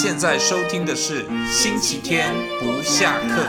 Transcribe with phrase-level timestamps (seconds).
[0.00, 3.48] 现在收听的是星期天不下课。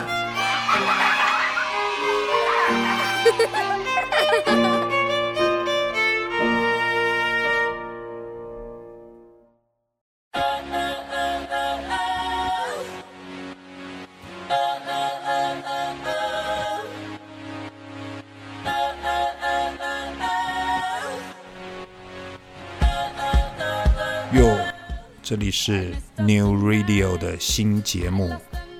[25.30, 28.34] 这里是 New Radio 的新节目，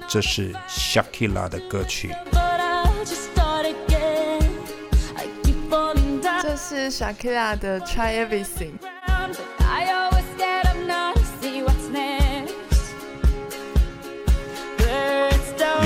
[0.09, 2.13] 这是 Shakira 的歌曲。
[6.43, 8.73] 这是 Shakira 的 Try Everything。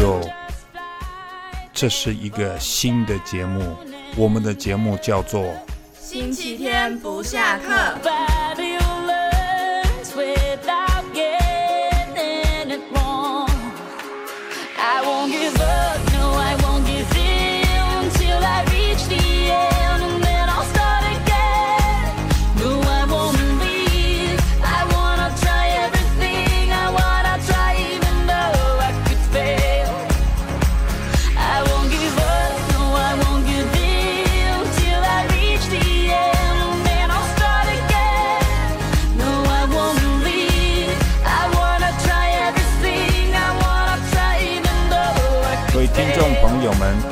[0.00, 0.26] 有，
[1.74, 3.76] 这是一个新的节目，
[4.16, 5.54] 我们的节目叫做
[6.00, 8.33] 星期天不下课。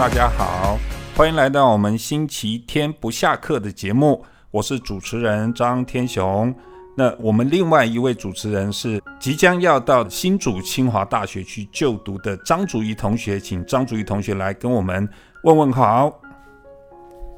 [0.02, 0.76] 大家好，
[1.14, 4.20] 欢迎来到我们星期天不下课的节目。
[4.50, 6.52] 我是主持人张天雄。
[6.96, 15.08] 那我们另外一位主持人是即将要到新竹清华大学去就读的张竹怡同学，请张竹怡同学来跟我们
[15.44, 16.12] 问问好。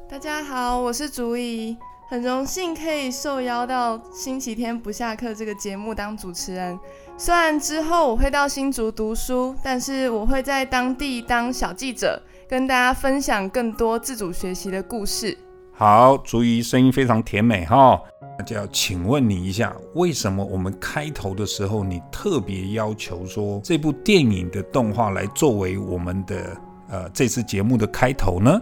[0.09, 1.77] 大家好，我是竹怡，
[2.09, 6.79] 很荣幸可以受邀到星期天不下课这个节目当主持人。
[7.15, 12.19] 虽然之后我会到新竹读书，但是我会在当地当小记者。
[12.47, 15.35] 跟大家分享更多自主学习的故事。
[15.73, 17.99] 好，竹姨声音非常甜美哈。
[18.37, 26.57] 那就要请问你一下，为什么我们开头的时候你特别要求说这部电影的动画来作为我们的
[26.89, 28.61] 呃这次节目的开头呢？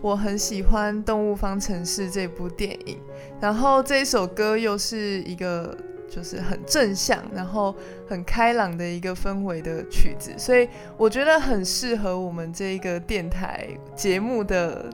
[0.00, 2.98] 我很喜欢《动物方程式》这部电影，
[3.40, 5.76] 然后这一首歌又是一个。
[6.14, 7.74] 就是很正向，然后
[8.08, 13.66] 很开朗的一个氛围的曲子，所以我觉得很适合我们这一个电台
[13.96, 14.88] 节目的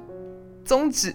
[0.65, 1.13] 宗旨，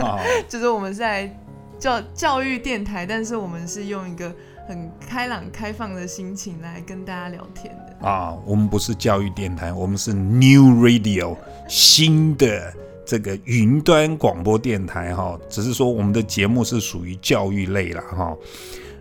[0.00, 1.36] 哦、 就是我们是在
[1.76, 4.32] 教教育电台，但是我们是用一个
[4.68, 8.36] 很开朗开放的心情来跟大家聊天的啊。
[8.46, 11.36] 我们不是教育电台，我们是 New Radio
[11.68, 12.72] 新的
[13.04, 18.36] 这个云端广播电台哈，只是说我们的节目是属于教育类了哈。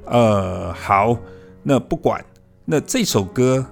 [0.09, 1.17] 呃，好，
[1.63, 2.23] 那不管，
[2.65, 3.65] 那这首歌，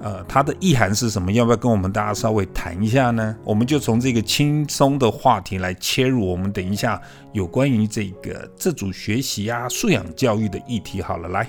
[0.00, 1.30] 呃，它的意涵是什么？
[1.30, 3.36] 要不要跟我们大家稍微谈一下呢？
[3.44, 7.00] 我们就从这个轻松的话题来切入，我们等一下
[7.32, 11.02] 有关于这个自主学习啊、素养教育的议题。
[11.02, 11.48] 好了，来。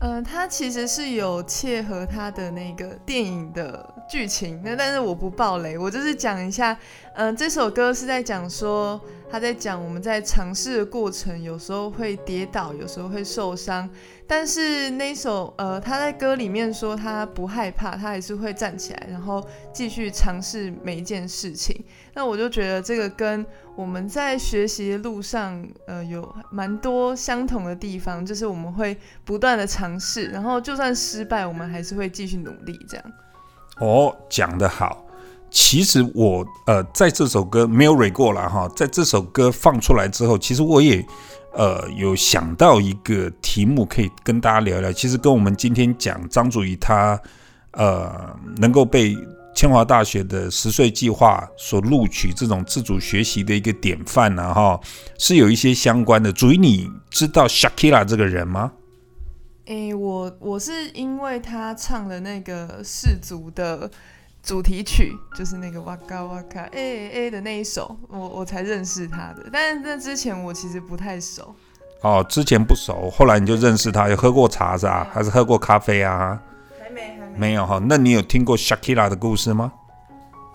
[0.00, 6.76] 呃，它其实是有切合它的那个电影的剧情，那但是我不爆雷，我就是讲一下，
[7.14, 9.00] 嗯、这首歌是在讲说，
[9.30, 13.88] 他在讲我们在尝试的过程，有时候会跌倒，有时候会受伤。
[14.26, 21.84] 但是那首呃，他在歌里面说他不害怕，他还是会站起来，然后继续尝试每一件事情。
[22.14, 23.44] 那我就觉得这个跟
[23.76, 32.78] 我们在学习的路上，呃，有蛮多相同的地方，就是我们会不断的尝试，然后就算失败，我们还是会继续努力。
[32.88, 33.04] 这样。
[33.80, 35.04] 哦，讲得好。
[35.50, 41.04] 其实我呃，在这首歌没有 re 过了哈，在这首歌放出来之后，其实我也。
[41.56, 47.16] 呃，有想到一个题目可以跟大家聊聊，其实跟我们今天讲张祖仪他
[47.70, 49.16] 呃能够被
[49.54, 54.80] 清华大学的十岁计划所录取这种自主学习的一个典范呢，哈，
[55.16, 56.32] 是有一些相关的。
[56.32, 58.72] 祖仪，你知道 Shakira 这个人吗？
[59.66, 63.90] 诶、欸，我我是因为他唱了那个氏族的。
[64.46, 69.48] 主题曲就是那个哇嘎哇嘎哎哎的那一首，我我才认识他的。
[69.50, 71.54] 但是那之前我其实不太熟。
[72.02, 75.08] 哦，之前不熟，后来你就认识他，有喝过茶是吧？
[75.10, 76.38] 还是喝过咖啡啊？
[76.78, 77.38] 还没，还没。
[77.38, 79.72] 没有哈，那你有听过 Shakira 的故事吗？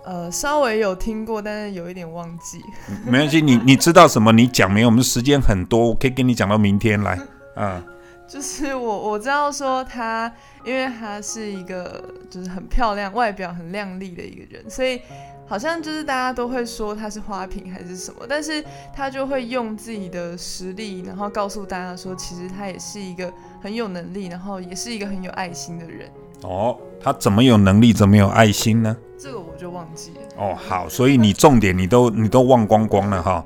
[0.05, 2.63] 呃，稍微有听过，但是有一点忘记。
[3.07, 4.31] 没关系，你你知道什么？
[4.31, 4.87] 你讲没有？
[4.87, 7.19] 我们时间很多，我可以跟你讲到明天来。
[7.55, 7.83] 嗯。
[8.29, 10.31] 就是我我知道说他，
[10.63, 15.01] 因为他是一个就是很漂亮、外表很靓丽的一个人，所以
[15.47, 18.63] 好像就是大家都会说他是花瓶还是什么，但是
[18.95, 26.07] 他就会用自己的实力，然后告诉大家说，其实他也是一个很有能力，然后也是一个很有爱心的人。
[26.43, 28.95] 哦，他怎么有能力，怎么有爱心呢？
[29.17, 30.21] 这个我就忘记了。
[30.37, 33.43] 哦，好，所以你重点你都你都忘光光了哈。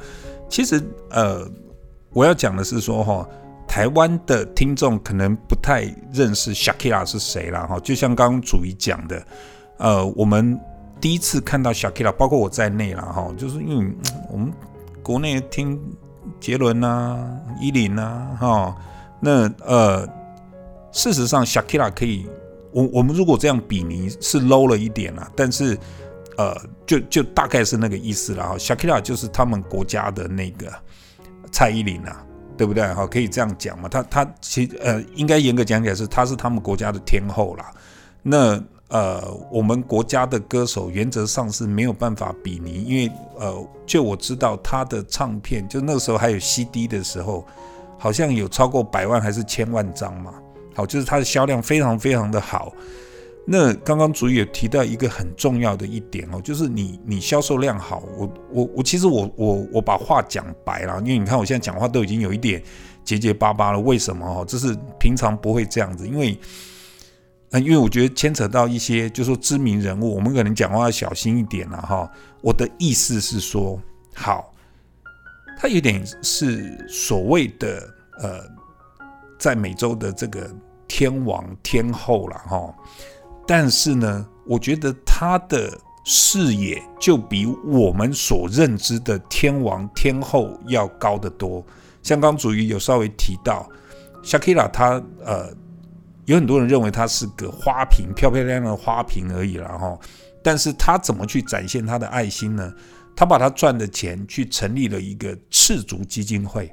[0.50, 1.48] 其实呃，
[2.12, 3.28] 我要讲的是说哈，
[3.74, 5.82] 台湾的听众可能不太
[6.14, 7.80] 认识 Shakira 是谁了哈。
[7.80, 9.26] 就像刚刚主仪讲的，
[9.78, 10.60] 呃，我们。
[11.02, 13.94] 第一次看到 Shakira，包括我在内啦，哈，就是因为
[14.30, 14.54] 我们
[15.02, 15.78] 国内听
[16.40, 17.20] 杰伦啊、
[17.60, 18.76] 依林啊，哈，
[19.20, 20.08] 那呃，
[20.92, 22.26] 事实上 Shakira 可以，
[22.72, 25.78] 我我们如果这样比拟是 low 了一点啦，但是
[26.38, 26.56] 呃，
[26.86, 28.56] 就就大概是那个意思了哈。
[28.58, 30.72] Shakira 就是他们国家的那个
[31.52, 32.24] 蔡依林啊，
[32.58, 32.84] 对不对？
[32.94, 33.90] 哈，可以这样讲嘛？
[33.90, 37.72] 他他其呃，应该严格讲起来是他是他们国家的天后啦。
[38.22, 47.44] 那呃，我们国家的歌手原则上是没有办法比拟，因为呃，就我知道他的唱片，就那个时候还有 CD 的时候，
[47.98, 50.34] 好像有超过百万还是千万张嘛。
[50.76, 52.72] 好，就是它的销量非常非常的好。
[53.46, 62.62] 那刚刚主也提到一个很重要的一点哦，就是你你销售量好，我我我其实我我我把话讲白了，因为你看我现在讲话都已经有一点
[63.04, 64.46] 结结巴巴了，为什么哦？
[64.48, 66.38] 这是平常不会这样子，因为。
[67.60, 72.12] 因为我觉得牵扯到一些，就是说知名人物，我们可能讲话要小心一点了哈。
[72.42, 73.80] 我的意思是说，
[74.16, 74.52] 好，
[75.60, 77.88] 他有点是所谓的
[78.20, 78.40] 呃，
[79.38, 80.50] 在美洲的这个
[80.88, 82.74] 天王天后了哈。
[83.46, 91.66] 但是呢，我觉得他的视野就比我们所认知的天王天后要高得多。
[92.02, 93.70] 像刚主仪有稍微提到
[94.24, 95.54] ，Shakira 他呃。
[96.26, 100.00] 有很多人认为他是个花瓶，漂漂亮亮的花瓶而已了哈。
[100.42, 102.74] 但是他怎么去展现他的爱心呢？
[103.14, 106.72] 他把他赚的钱去成立了一个赤足基金会。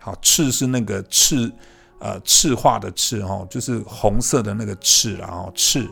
[0.00, 1.52] 好，赤是那个赤，
[1.98, 5.86] 呃，赤化的赤哈，就是红色的那个赤然后赤。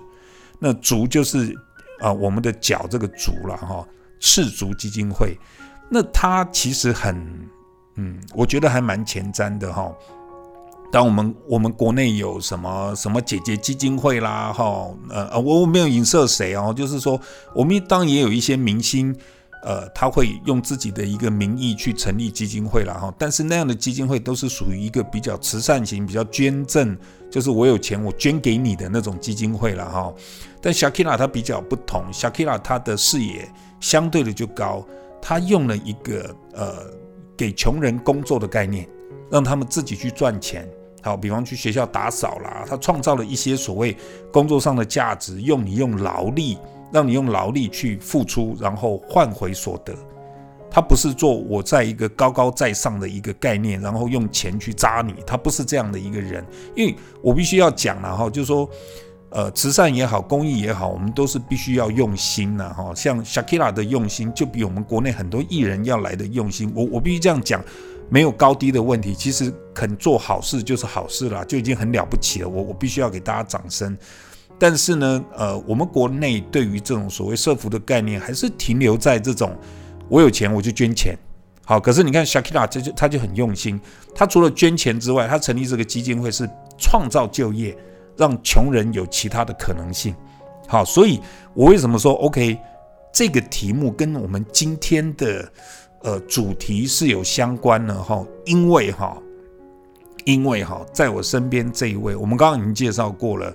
[0.59, 1.55] 那足就是
[2.01, 3.87] 啊、我们的脚这个足了哈。
[4.21, 5.37] 赤足基金会，
[5.91, 7.15] 那它其实很，
[7.97, 9.93] 嗯，我觉得还蛮前瞻的哈。
[10.91, 17.21] 当我们我们国内有什么什么姐姐基金会啦，哈，呃，我我没有影射谁哦，就是说
[17.55, 19.15] 我们当也有一些明星，
[19.63, 22.95] 呃，他会用自己的一个名义去成立基金会啦。
[22.95, 26.97] 哈，但是那样的基金会都是属于一个比较慈善型、比较捐赠，
[27.35, 30.15] 就是我有钱我捐给你的那种基金会了哈。
[30.63, 33.51] 但 Shakira 他比较不同，Shakira 他的视野
[33.81, 34.87] 相对的就高，
[35.21, 36.77] 他用了一个呃
[37.37, 38.89] 给穷人工作的概念，
[39.29, 40.65] 让他们自己去赚钱。
[41.03, 43.97] 好，比方去学校打扫啦，他创造了一些所谓
[44.33, 46.57] 工作上的价值，用你用劳力，
[46.93, 49.93] 让你用劳力去付出，然后换回所得。
[50.75, 56.45] 他不是做我在一个高高在上的一个概念，然后用钱去扎你，他不是这样的一个人。
[56.75, 58.69] 因为我必须要讲了哈，就是说，
[59.31, 62.93] 呃，慈善也好，公益也好，我们都是必须要用心的哈。
[62.93, 66.73] 像 Shakira 的用心，就比我们国内很多艺人要来的用心。
[66.75, 67.63] 我我必须这样讲。
[68.11, 72.49] 没有高低的问题，其实肯做好事就是好事了，就已经很了不起了。
[72.49, 73.97] 我我必须要给大家掌声。
[74.59, 79.57] 但是呢，呃，我们国内对于这种所谓社福的概念，还是停留在这种
[80.09, 81.17] 我有钱我就捐钱。
[81.65, 83.81] 好，可是你看 Shakira 这就他就很用心，
[84.15, 87.77] 他除了捐钱之外，他成立这个基金会是创造就业，
[88.17, 90.15] 让穷人有其他的可能性。
[90.69, 91.21] 好，所以
[91.55, 92.59] 我为什么说 OK
[93.13, 95.51] 这个题目跟我们今天的。
[96.07, 99.17] 呃，主题是有相关的哈，因为哈，
[100.27, 103.51] 因为哈，在我身边这一位，我们刚刚已经介绍过了，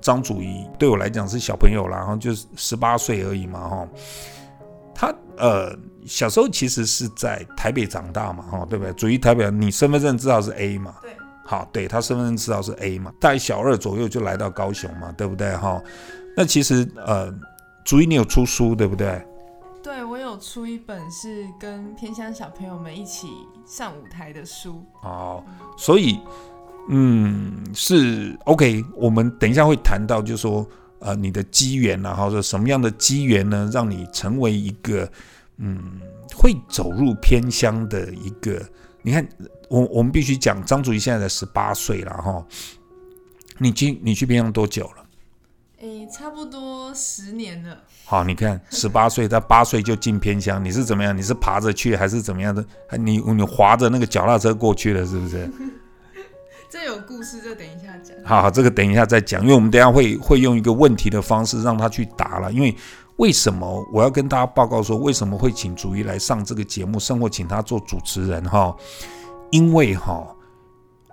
[0.00, 3.88] 张主仪对我来讲是小朋友啦，然后就是十八岁而已嘛哈，
[5.02, 8.92] 他呃小时候其实是在台北长大嘛哈，对不对？
[8.92, 10.94] 主仪台北，你身份证知道是 A 嘛？
[11.02, 11.10] 对，
[11.44, 15.82] 好，对他身份证知道是 A 嘛，大概小二左右就来到高雄嘛，对不对哈？
[16.36, 17.34] 那其实呃，
[17.84, 19.20] 主仪你有出书对不对？
[19.82, 23.26] 对，我有出一本是跟偏乡小朋友们一起
[23.66, 25.42] 上舞台的书哦，
[25.76, 26.20] 所以
[26.88, 30.64] 嗯是 OK，我们等一下会谈到，就是说
[31.02, 35.10] 呃你的机缘啊，或者什么样的机缘呢，让你成为一个
[35.58, 36.00] 嗯
[36.34, 38.62] 会走入偏乡的一个，
[39.02, 39.26] 你看
[39.68, 42.44] 我我们必须讲，张主仪现在才十八岁了哈，
[43.58, 45.04] 你去你去偏乡多久了？
[45.80, 47.76] 诶，差不多十年了。
[48.04, 51.16] 好，你看， 十八岁他八岁就进偏乡，你是怎么样？
[51.16, 52.64] 你是爬着去还是怎么样的？
[52.98, 55.50] 你你划着那个脚踏车过去了，是不是？
[56.72, 58.16] 这有故事，这等一下讲。
[58.24, 62.50] 好，好，这个等一下再讲，因为我们等下会会用一个问题的方式让他去答了。
[62.50, 62.74] 因为
[63.16, 68.74] 为什么我要跟大家报告说，为什么会请主一来上这个节目，甚或请他做主持人哈？
[69.50, 70.26] 因为哈，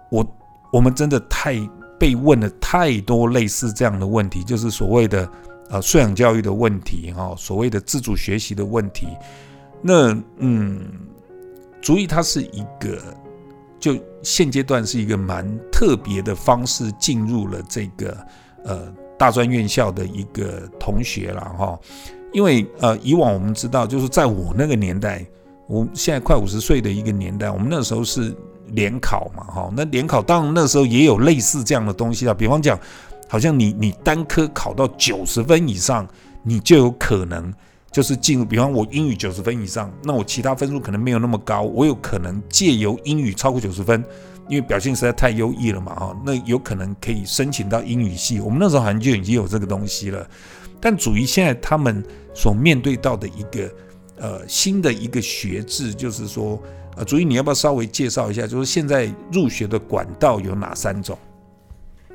[0.10, 0.25] 我
[0.72, 1.60] 我们真的太
[2.00, 5.30] 被问了太多类似这样的问题，就是所谓的
[5.72, 9.10] 呃素养教育的问题哈，所谓的自主学习的问题。
[9.82, 10.80] 那嗯，
[11.82, 12.98] 主一他是一个，
[13.78, 18.18] 就现阶段是一个蛮特别的方式进入了这个
[18.66, 18.94] 呃。
[19.20, 21.78] 大专院校的一个同学了哈，
[22.32, 25.26] 因为呃，以往我们知道，就是在我那个年代，
[25.68, 28.34] 我现在快五十岁的一个年代，我们那时候是
[28.68, 32.80] 联考嘛哈，那联考当然那时候也有类似这样的东西啊，比方讲，
[33.28, 36.08] 好像你你单科考到九十分以上，
[36.42, 37.54] 你就有可能
[37.91, 44.03] 就是进入，比方我英语九十分以上，那我其他分数可能没有那么高，我有可能借由英语超过九十分。
[44.48, 48.39] 因为表现实在太优异了嘛，哈，那有可能可以申请到英语系。
[48.39, 50.27] 我们那时候好像就已经有这个东西了。
[50.81, 52.03] 但主一现在他们
[52.34, 53.72] 所面对到的一个
[54.17, 56.60] 呃新的一个学制，就是说，
[56.98, 58.48] 呃，主一你要不要稍微介绍一下？
[58.48, 61.15] 就是现在入学的管道有哪三种？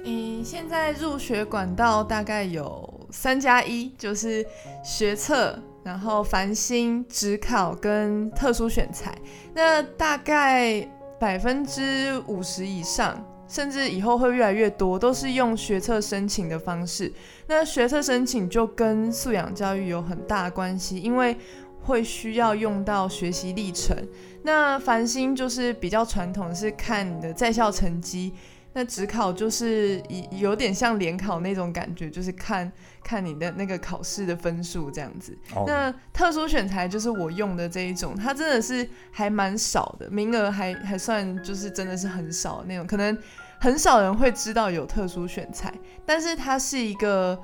[0.05, 4.45] 嗯，现在入学管道大概有三加一，就是
[4.85, 9.15] 学测，然后繁星、职考跟特殊选才。
[9.55, 10.87] 那大概。
[11.17, 17.11] 百分之五十以上，甚至以后会越来越多，都是用学测申请的方式。
[17.47, 21.35] 那学测申请就跟素养教育有很大关系，因为
[21.81, 23.97] 会需要用到学习历程。
[24.43, 28.35] 那繁星就是比较传统，是看你的在校成绩。
[28.75, 30.03] 那职考就是
[30.33, 32.71] 有点像联考那种感觉，就是看
[33.05, 35.37] 看你的那个考试的分数这样子。
[35.55, 35.69] Oh.
[35.69, 43.17] 那特殊选材就是我用的这一种，它真的是还蛮少的，名额还还算就是真的是很少的那种，可能
[43.61, 45.73] 很少人会知道有特殊选材，
[46.07, 47.39] 但是它是一个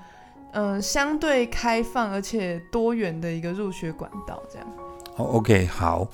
[0.52, 4.66] 嗯、呃、相对开放而且多元的一个入学管道这样。
[5.16, 6.08] Oh, OK，好，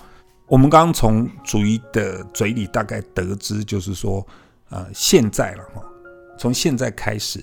[0.46, 4.26] 我们刚刚从主一的嘴里大概得知，就是说。
[4.68, 5.80] 呃，现在了哈，
[6.36, 7.40] 从现在开始，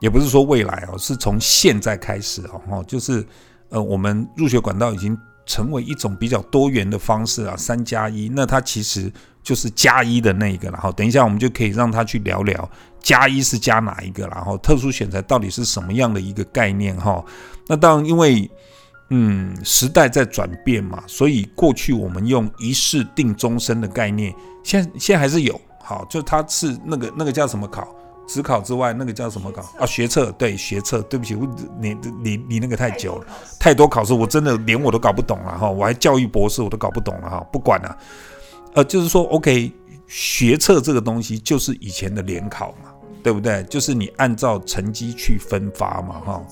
[0.00, 3.24] 也不是说未来哦，是从现在开始哦，就是
[3.68, 5.16] 呃，我们入学管道已经
[5.46, 12.68] 成为一种比较多元的方式啊，三加一，那它其实就是加一的那一个，然后等一下我们就可以让他去聊聊
[13.00, 17.24] 加一是加哪一个，然后特殊选材到底是什么样的一个概念哈。
[17.66, 18.50] 那当然，因为
[19.10, 25.60] 嗯，时代在转变嘛，所以过去我们用一试定终身的概念，现现在还是有。
[25.82, 27.92] 好，就他是那个那个叫什么考？
[28.32, 29.84] 指考之外，那个叫什么考啊？
[29.84, 31.02] 学测，对，学测。
[31.02, 31.44] 对不起，我
[31.80, 33.26] 你你你那个太久了，
[33.58, 35.68] 太多考试，我真的连我都搞不懂了哈。
[35.68, 37.40] 我还教育博士，我都搞不懂了哈。
[37.52, 37.98] 不管了，
[38.74, 39.72] 呃，就是说，OK，
[40.06, 43.64] 学测这个东西就是以前的联考嘛，对不对？
[43.64, 46.42] 就是你按照成绩去分发嘛，哈。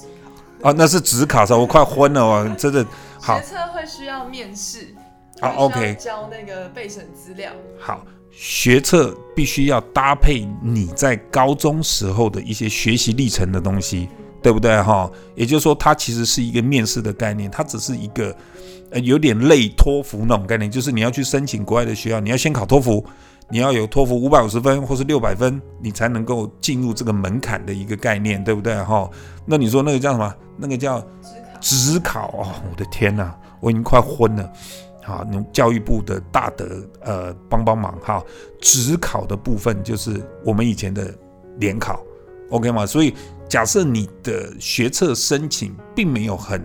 [0.65, 2.85] 啊，那是职考，我快昏了我， 真的。
[3.21, 4.93] 好，学测会需要面试，
[5.41, 8.05] 好，OK，交那个备审资料，好。
[8.31, 14.09] 学测必须要搭配你在高中时候的一些学习历程的东西，
[14.43, 15.11] 对不对哈？
[15.35, 18.35] 也就是说，它其实是一个面试的概念，它只是一个
[18.91, 23.05] 呃有点类托福那种概念，就是你要去申请国外的学校，你要先考托福，
[23.51, 29.11] 你要有托福五百五十分或是六百分，你才能够进入这个门槛的一个概念，对不对哈？
[29.45, 30.35] 那你说那个叫什么？
[30.57, 31.05] 那个叫
[31.61, 34.53] 指考哦，我的天哪，我已经快昏了。
[35.09, 38.23] 好，你教育部的大德呃帮帮忙哈。
[38.61, 41.15] 职考的部分就是我们以前的
[41.59, 42.05] 联考
[42.51, 42.85] ，OK 吗？
[42.85, 43.15] 所以
[43.49, 46.63] 假设你的学测申请并没有很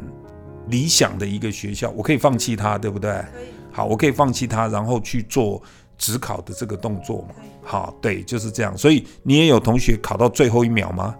[0.68, 3.24] 理想的一个学校，我可以放弃它，对不对？
[3.72, 5.62] 好，我可以放弃它，然后去做
[5.98, 7.36] 职考的这个动作嘛。
[7.64, 8.78] 好，对，就是这样。
[8.78, 11.16] 所以你也有同学考到最后一秒吗？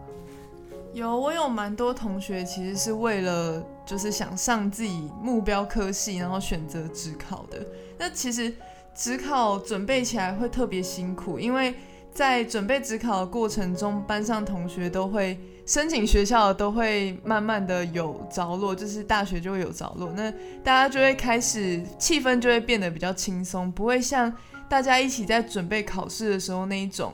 [0.94, 7.66] 有，我有蛮多同学其实是为了就是想上自己目标科系，然后选择职考的。
[7.98, 8.54] 那其实
[8.94, 11.74] 职考准备起来会特别辛苦，因为
[12.14, 20.12] 在准备职考的过程中，班上同学都会申请学校都会慢慢的有着落，就是大学就会有着落。
[20.16, 20.32] 那
[20.64, 24.32] 大家就会开始气氛就会变得比较轻松，不会像
[24.70, 27.12] 大家一起在准备考试的时候那一种，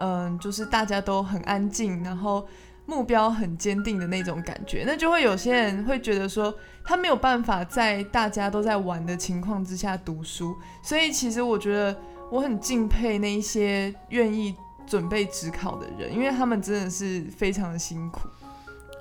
[0.00, 2.46] 嗯，就是大家都很安静，然后。
[2.84, 6.52] 目标很坚定的那种感觉，那就会有些人会觉得说，
[6.84, 11.96] 他没有办法在大家都在玩的情况之下读书，所以其实我觉得
[12.30, 18.28] 我很敬佩那一些愿意准备职考的人，因为他们真的是非常的辛苦。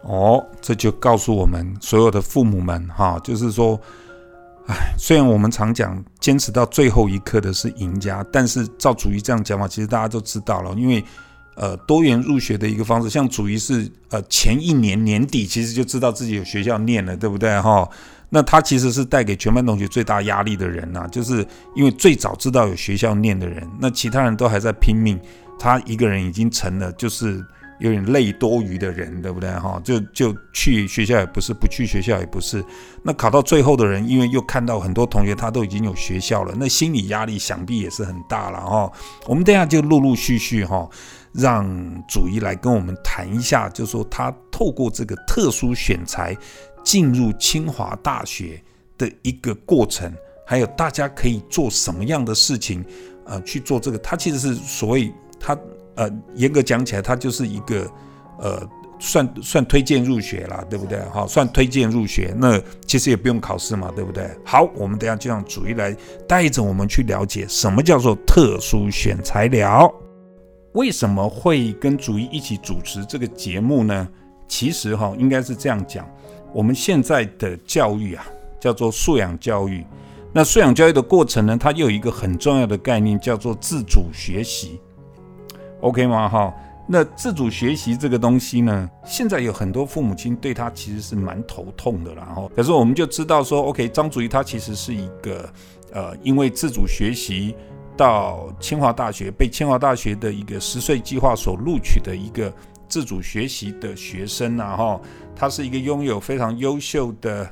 [0.04, 3.80] 哦，这就告诉我们所有的父母们哈，就是说，
[4.68, 11.04] 哎，虽然我们常讲坚持到最后一刻的是赢家，但是照主一这样讲法，其实大家都知道了，因为。
[11.62, 13.10] 呃多元入学的一个方式。
[13.10, 17.88] 像主一是呃前一年年底其实就知道自己有学校念了，对不对哈？
[18.30, 25.20] 那他其实是带给全班同学最大压力的人呐、就是因为最早知道有学校念的人，那其他人都还在拼命，
[25.60, 27.42] 他一个人已经成了就是。
[27.82, 29.82] 有点累多余的人，对不对哈？
[29.84, 32.64] 就就去学校也不是，不去学校也不是。
[33.02, 38.92] 那考到最后的人，因为又看到很多同学他都已经有学校了，那心理压力想必也是很大了哈。
[39.26, 40.88] 我们等下就陆陆续续哈，
[41.34, 41.66] 让
[42.08, 46.36] 主一来跟我们谈一下，就说他透过这个特殊选材
[46.84, 48.62] 进入清华大学
[48.98, 50.14] 的一个过程，
[50.46, 52.86] 还有大家可以做什么样的事情，
[53.26, 53.98] 呃，去做这个。
[53.98, 55.58] 他其实是所谓他。
[55.94, 57.86] 呃，严格讲起来，它就是一个
[58.40, 58.66] 呃，
[58.98, 60.98] 算算推荐入学啦，对不对？
[61.12, 62.58] 好，算推荐入学，那
[62.88, 64.26] 其实也不用考试嘛，对不对？
[64.46, 65.96] 好，我们等下就让主一来
[66.26, 69.94] 带着我们去了解什么叫做特殊选材了。
[70.74, 74.08] 为什么会跟主一一起主持这个节目呢？
[74.48, 76.06] 其实哈，应该是这样讲，
[76.54, 78.26] 我们现在的教育啊，
[78.60, 79.86] 叫做素养教育。
[80.34, 84.80] 那素养教育的过程呢，它又有一个很重要的概念，叫做自主学习。
[85.82, 86.30] OK 吗？
[86.30, 86.54] 哈，
[86.88, 95.50] 那自主学习这个东西呢，现在有很多父母亲对他其实是蛮头痛的，然后，可是我们就知道说，OK，张主一他其实是一个，
[95.94, 97.56] 呃，因为自主学习
[98.02, 102.52] 到清华大学，被清华大学的一个十岁计划所录取的一个
[102.90, 105.00] 自主学习的学生，然后
[105.36, 107.48] 他是一个拥有非常优秀的。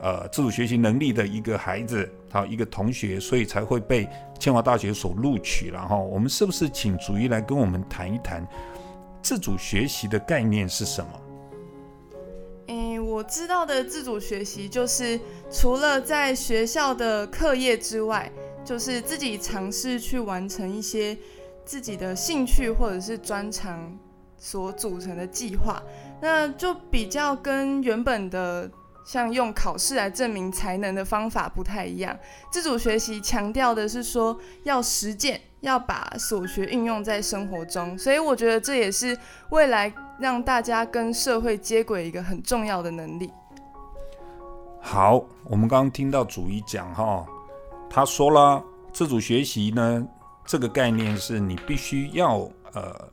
[0.00, 5.96] 呃，自主学习能力的一个孩子，好一个同学，所以才会被清华大学所录取了哈。
[5.96, 8.44] 我们是不是请主一来跟我们谈一谈
[9.22, 11.10] 自主学习的概念是什么？
[12.66, 15.20] 诶，我知道的自主学习就是
[15.52, 18.28] 除了在学校的课业之外，
[18.64, 21.16] 就是自己尝试去完成一些
[21.64, 23.98] 自己的兴趣或者是专长
[24.36, 25.82] 所组成的计划，
[26.20, 28.70] 那就比较跟原本的。
[29.04, 32.16] 像用考试来证明才能的方法不太一样，
[32.52, 39.18] 自主学习强调的是说要实践，要把所学运用在生活中，所以我觉得这也是
[39.50, 43.28] 未来让大家跟社会接轨一个很重要的能力。
[44.80, 47.26] 好，我们刚刚听到主一讲哈，
[47.94, 50.06] 他说了自主学习呢，
[50.46, 53.12] 这个概念是你必须要呃。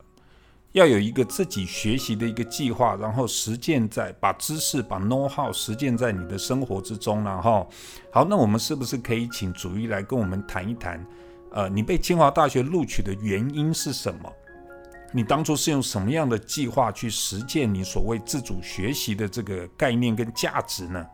[0.72, 7.68] 要有一个自己学习的一个计划，然后实践在把知识、把 know how 实践在你的生活之中，然后
[8.12, 11.04] 好，那我们是不是可以请主一来跟我们谈一谈？
[11.50, 14.32] 呃，你被清华大学录取的原因是什么？
[15.12, 21.04] 你当初是用什么样的计划去实践你所谓自主学习的这个概念跟价值呢？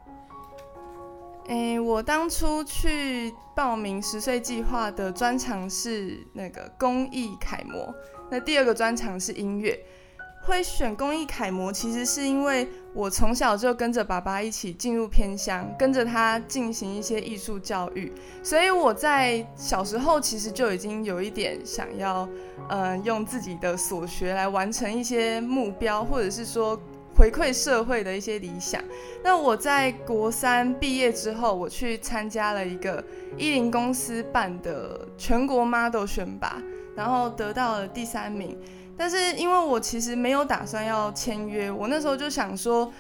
[1.49, 7.95] 诶，我当初去报名十岁计划的专长是那个工艺楷模。
[8.31, 9.79] 那第二个专长是音乐，
[10.43, 22.29] 会选工艺楷模，其实是因为我从小就跟着爸爸一起进入偏乡，跟着他进行一些艺术教育，所以我在小时候其实就已经有一点想要，
[22.69, 26.77] 呃，用自己的所学来完成一些目标，或者是说
[27.17, 28.83] 回馈社会的一些理想。
[29.25, 33.03] 那我在国三毕业之后，我去参加了一个
[33.37, 36.63] 伊林公司办的全国 model 选拔。
[36.97, 38.57] 然后得到了第三名，
[38.97, 42.91] 但是因为我其实没有打算要签约，我那时候就想说，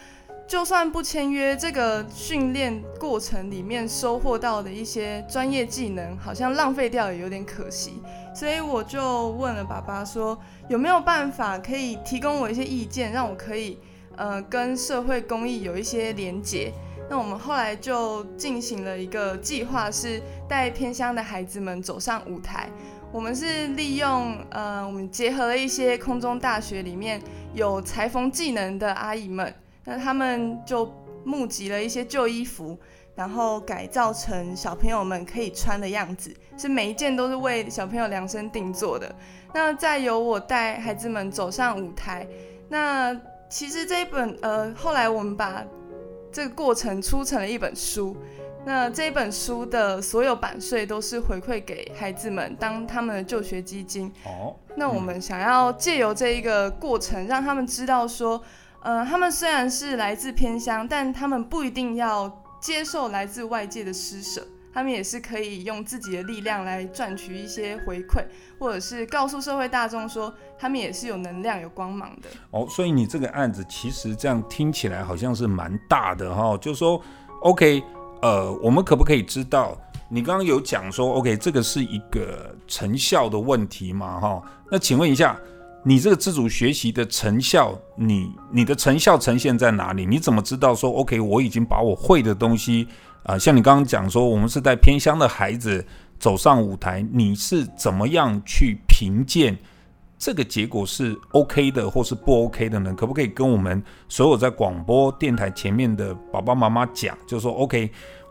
[0.46, 8.02] 就算不签约，这个训练过程里面收获到的一些专业技能，好像浪费掉也有点可惜，
[8.34, 13.78] 所以我就问了爸爸说，有没有办法可以提供我一些意见，让我可以
[14.16, 16.72] 呃跟社会公益有一些连结。
[17.08, 22.68] 那我们后来就进行了一个计划，是带偏乡的孩子们走上舞台。
[23.12, 27.22] 我们是利用呃，我们结合了一些空中大学里面
[27.54, 30.92] 有裁缝技能的阿姨们，那他们就
[31.24, 32.76] 募集了一些旧衣服，
[33.14, 39.14] 然后改造成小朋友们可以穿的样子，是每一件都是为小朋友量身定做的。
[39.54, 42.26] 那再由我带孩子们走上舞台，
[42.68, 43.14] 那
[43.48, 45.64] 其实这一本呃，后来我们把
[46.32, 48.16] 这个过程出成了一本书。
[48.64, 54.12] 那这一本书的所有版税都是回馈给孩子们当他们的就学基金。
[54.24, 58.42] 哦，那我们想要借由这一个过程，让他们知道说，
[58.82, 64.44] 呃，他们虽然是来自偏乡，但他们不一定要接受来自外界的施舍，
[64.76, 68.22] 他们也是可以用自己的力量来赚取一些回馈，
[68.58, 72.28] 或者是告诉社会大众说，他们也是有能量、有光芒的。
[72.50, 77.00] 哦，所以你这个案子其实这样听起来好像是蛮大的哈、就是说
[77.40, 77.82] ，OK。
[78.20, 79.78] 呃，我们可不可以知道，
[80.10, 84.20] 你刚刚有讲说，OK，这个是一个成效的问题嘛？
[84.20, 85.38] 哈，那请问一下，
[85.84, 90.04] 你这个自主学习的成效，你你的成效呈现在哪里？
[90.04, 92.88] 你怎么知道说，OK，我已经把我会的东西，
[93.26, 95.84] 啊、像你刚刚讲说，我们是带偏乡的孩子
[96.16, 99.56] 走上舞台，你是怎么样去评鉴？
[100.16, 102.94] 这个结果是 OK 的，或是不 OK 的呢？
[102.94, 107.90] 可不可以跟我们所有在广播电台前面的爸爸妈妈讲，就说 OK，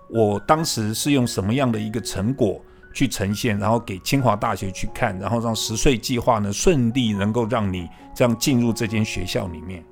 [0.10, 2.60] 我当时是用什么样的一个成果
[2.94, 9.84] 去呈现，然后给清华大学去看，然后让十岁计划呢顺利能够让你这样进入这间学校里面。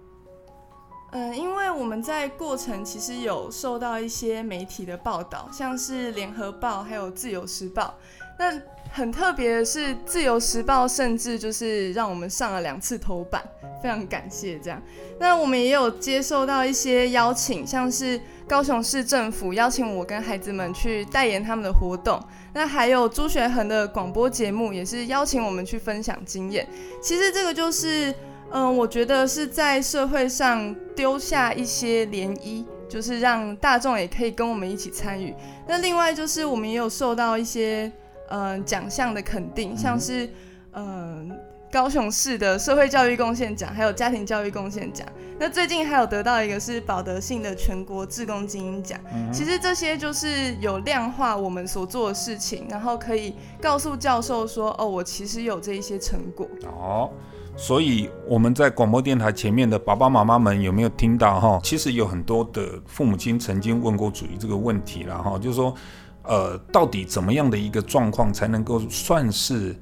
[1.16, 7.94] 嗯，因为我们在过程其实有受到一些媒体的报道，像是联合报还有自由时报。
[8.40, 8.60] 那
[8.92, 13.44] 很特别的是，自由时报甚至就是让我们上了两次头版，
[13.82, 14.82] 非常感谢这样。
[15.20, 22.20] 那我们也有接受到一些邀请，像是高雄市政府邀请我跟孩子们去代言他们的活动，
[22.56, 26.68] 那还有朱学恒的广播节目也是邀请我们去分享经验。
[27.04, 28.12] 其实这个就是。
[28.54, 35.34] 嗯，我觉得是在社会上丢下一些涟漪，就是让大众也可以跟我们一起参与。
[35.68, 37.92] 那另外就是我们也有受到一些
[38.30, 40.30] 嗯奖项的肯定，像是
[40.74, 41.36] 嗯
[41.74, 45.08] 高雄市的社会教育贡献奖，还有家庭教育贡献奖。
[45.40, 49.00] 那最近还有得到一个是保德信的全国志工精英奖。
[49.32, 56.48] 其实这些就是有量化我们所做的事情，然后可以告诉教授说，哦，我其实有这一些成果。
[56.68, 57.10] 哦。
[57.58, 61.60] 所以我们在广播电台前面的爸爸妈妈们有没有听到哈？
[61.64, 65.74] 其实有很多的父母亲曾经问过主席这个问题了哈，就是说，
[66.22, 69.76] 呃，到底怎么样的一个状况才能够算是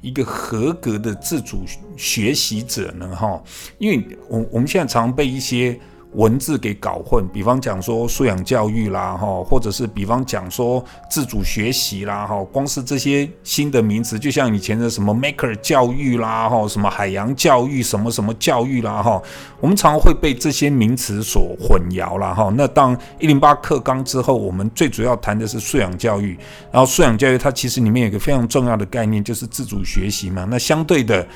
[0.00, 1.64] 一个合格的自主
[1.96, 3.14] 学习者呢？
[3.14, 3.42] 哈，
[3.78, 5.78] 因为我我们现在常被一些。
[6.14, 19.22] 文字给搞混，比方讲说素养教育啦，哈，或者是比方讲说自主学习啦，哈，光是这些新的名词，就像以前的什么 Maker 教育啦，哈，什么海洋教育，什么什么教育啦，哈，
[19.60, 22.50] 我们常会被这些名词所混淆了，哈。
[22.56, 26.38] 那当一零八课纲之后，我们最主要谈的是素养教育，
[26.72, 30.46] 然后素养教育它其实里面有一个非常重要的概念，就是自主学习嘛。
[30.50, 31.26] 那相对的。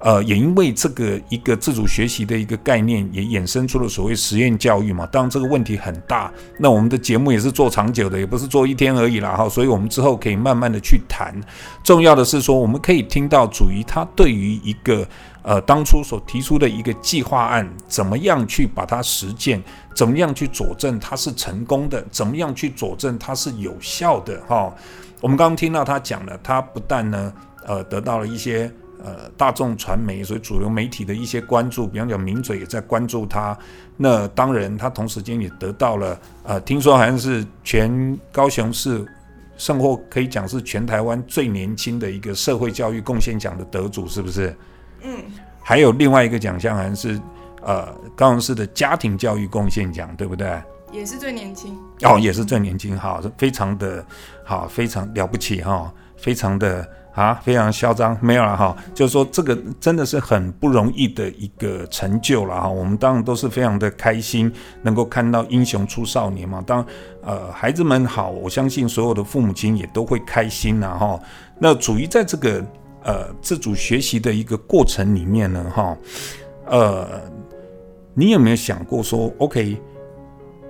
[0.00, 5.04] 呃，也因为这个一个自主学习的一个概念，也衍生出了所谓实验教育嘛。
[5.06, 9.46] 当然这个问题很大，那我们的节目也是做长久的，也不是做一天而已啦哈。
[9.46, 11.38] 所以我们之后可以慢慢的去谈。
[11.84, 15.06] 重要的是说，我们可以听到主席他对于一个
[15.42, 19.62] 呃当初所提出的一个计划案，怎么样去把它实践，
[19.94, 24.74] 怎么样去佐证它是成功的，怎么样去佐证它是有效的哈。
[25.20, 27.30] 我们刚刚听到他讲了，他不但呢
[27.66, 28.72] 呃得到了一些。
[29.02, 33.56] 呃，大众传媒所以主流媒体的一些关注，比方讲名嘴也在关注他。
[33.96, 39.04] 那当然，他同时间也得到了呃，听说好像是全高雄市，
[39.56, 44.54] 甚或可以讲是全台湾最年轻的一个社会教育贡献奖的得主，是不是？
[45.02, 45.16] 嗯。
[45.62, 47.20] 还有另外一个奖项，好像是
[47.62, 50.60] 呃，高雄市的家庭教育贡献奖，对不对？
[50.92, 51.78] 也是最年轻。
[52.02, 54.04] 哦，也是最年轻，好，非常的
[54.44, 56.86] 好，非常了不起哈，非常的。
[57.12, 62.68] 啊，非常嚣张，没有了哈，就是说这个真的是很不容易的一个成就了哈。
[62.68, 64.50] 我们当然都是非常的开心，
[64.82, 66.62] 能够看到英雄出少年嘛。
[66.66, 66.84] 当
[67.22, 71.20] 呃孩子们好，我相信所有的父母亲也都会开心呐哈。
[71.58, 72.64] 那处于在这个
[73.02, 75.96] 呃自主学习的一个过程里面呢哈，
[76.66, 77.20] 呃，
[78.14, 79.76] 你有没有想过说，OK，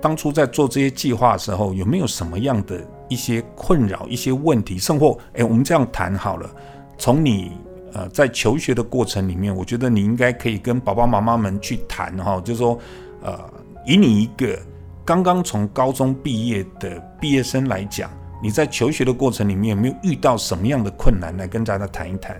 [0.01, 2.81] 当初在做这些计划的时候，有没有什么样的？
[3.11, 6.49] 一些困扰、一些问题，甚或诶，我们这样谈好了。
[6.97, 7.51] 从你
[7.91, 12.79] 呃在求学的过程里面，我觉得你应该可以跟爸爸妈妈们去谈哈，就是说
[13.21, 13.37] 呃，
[13.85, 14.57] 以你一个
[15.03, 18.09] 刚刚从高中毕业的毕业生来讲，
[18.41, 21.35] 你在求学的过程里面有没有遇到什么样的困难？
[21.35, 22.39] 来跟大家谈一谈。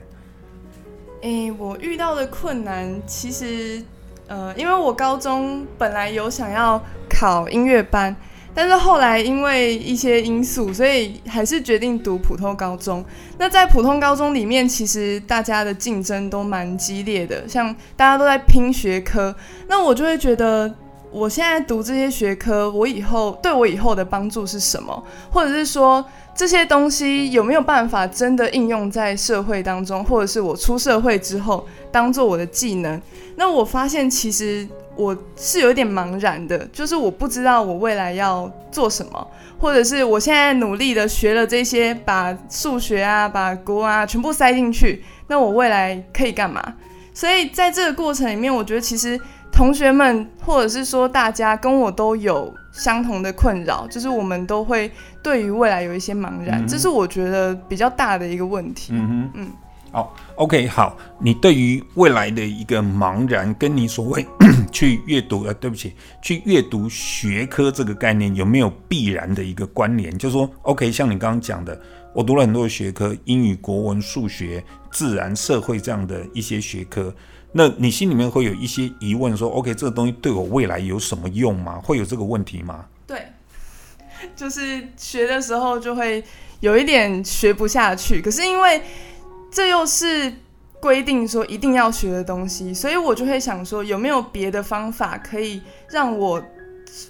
[1.24, 3.84] 诶，我遇到的困难其实
[4.28, 8.16] 呃，因为我高中本来有想要考音乐班。
[8.54, 13.04] 但是后来因为一些因素，所以还是决定读普通高中。
[13.38, 19.34] 那在普通高中里面，其实大家的竞争都蛮激烈的，像大家都在拼学科。
[19.68, 20.74] 那我就会觉得，
[21.12, 25.02] 我现在读这些学科，我以后对我以后的帮助是什么？
[25.32, 26.04] 或者是说，
[26.36, 33.02] 这些东西有没有办法真的应用在社会当中，或者是我出社会之后当做我的技能？
[33.38, 34.68] 那我发现其实。
[35.02, 39.28] 我是有点茫然的，就是我不知道我未来要做什么，
[39.60, 46.62] 或者是我现在努力的学了这些，把数学啊、把国啊全部塞进去，那我未来可以干嘛？
[47.14, 49.20] 所以在这个过程里面，我觉得其实
[49.52, 54.90] 同学们或者是说大家跟我都有相同的困扰，就是我们都会
[55.24, 58.94] 对于未来有一些茫然，嗯、这是我觉得比较大的一个问题。
[58.94, 59.52] 嗯。
[59.94, 64.26] 好，OK，好，你对于未来的一个茫然，跟你所谓
[64.72, 70.18] 去阅读，呃，对不起，去阅读学科这个概念有没有必然的一个关联？
[70.18, 71.78] 就是说，OK，像你刚刚讲的，
[72.14, 77.14] 我读了很多学科，英语、国文、数学、自然、社会这样的一些学科，
[77.52, 81.82] 那你心里面会有一些疑问，说，OK，这个东西对我未来有什么用吗？
[81.84, 82.86] 会有这个问题吗？
[83.06, 83.22] 对，
[84.38, 86.24] 就是学的时候就会
[86.62, 88.82] 有一点学不下去，可是因为。
[89.52, 90.34] 这又是
[90.80, 96.42] 规定说一定要学的东西，所以我就会想说，有没有别的方法可以让我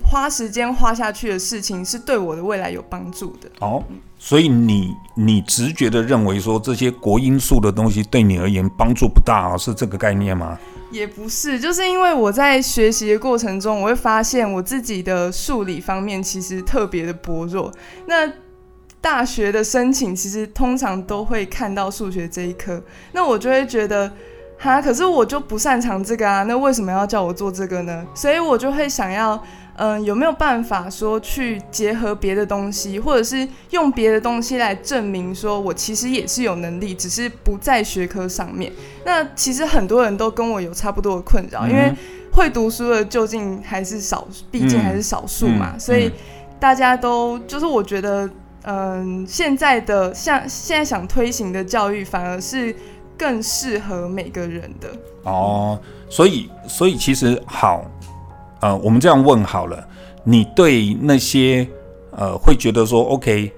[0.04, 3.49] 花时间花下去的事情是对我的未来有帮助的？
[3.60, 3.84] 哦，
[4.19, 10.60] 所以你你直觉的认为说这些国英数的东西对你而言帮助不大啊，是这个概念吗？
[10.91, 17.71] 也不是，就是因为我在学习的过程中，我会发现我自己的数理方面其实特别的薄弱。
[18.06, 18.30] 那
[19.01, 22.79] 大学的申请其实通常都会看到数学这一科，
[23.13, 24.09] 那我就会觉得，
[24.59, 28.05] 哈，可是我就不擅长这个啊，那为什么要叫我做这个呢？
[28.13, 29.33] 所以我就会想要，
[29.77, 38.71] 嗯、呃，有没有办法说去结合别的东西，或者是用别的东西来证明说我其实也是有能力，只是不在学科上面。
[39.03, 41.91] 那其实很多人都跟我有差不多的困扰，嗯、因为
[42.31, 46.11] 会读书的究竟还是少，毕竟还是少数嘛，嗯嗯、所以
[46.59, 48.29] 大家都就是我觉得。
[48.63, 52.76] 嗯，现在的像现在想推行的教育，反而是
[53.17, 54.89] 更适合每个人的。
[55.24, 57.84] 哦，所以所以其实好，
[58.60, 59.88] 呃，我们这样问好了，
[60.24, 61.67] 你对那些
[62.12, 63.52] 呃会觉得说，OK，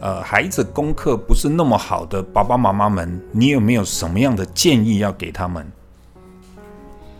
[0.00, 5.66] 呃，孩子功课不是那么好的爸爸妈妈们，你有没有什么样的建议要给他们？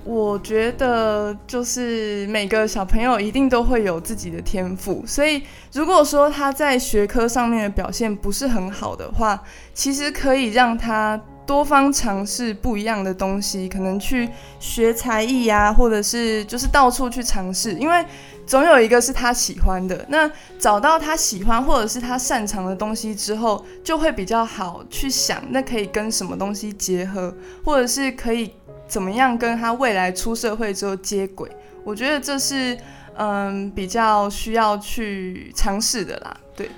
[0.05, 14.29] 我觉得就是每个小朋友一定都会有自己的天赋，所以如果说他在学科上面的表现不是很好的话，其实可以让他多方尝试不一样的东西，可能去
[14.61, 18.05] 学才艺呀，或者是就是到处去尝试，因为
[18.47, 20.05] 总有一个是他喜欢的。
[20.11, 28.53] 那找到他喜欢或者是他擅长的东西之后，就会比较好去想，那可以跟什么东西结合，或者是可以。
[28.95, 31.51] 怎么样跟他未来出社会之后接轨？
[31.83, 32.79] 我觉得这是
[33.17, 36.37] 嗯比较需要去尝试的啦。
[36.55, 36.71] 对，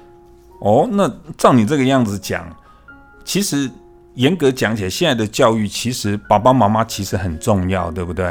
[0.60, 2.50] 哦，那照你这个样子讲，
[3.22, 3.70] 其实
[4.14, 8.24] 严格讲起来，现在的教育其实爸爸妈妈其实很重要，对不对？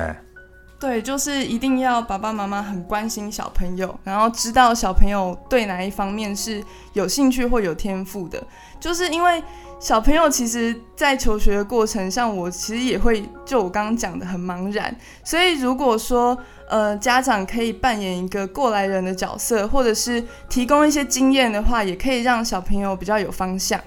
[0.79, 8.41] 对，就是一定要爸爸妈妈很关心小朋友，然后知道小朋友对哪一方面是有兴趣或有天赋的，
[8.79, 9.43] 就是因为。
[9.77, 14.95] 小朋友其实，在求学的过程，像我其实也会，就我刚刚讲的很茫然。
[15.21, 16.35] 所以如果说，
[16.69, 23.79] 呃，家长可以扮演一个过来人的角色，或者是提供一些经验的话，也可以让小朋友比较有方向。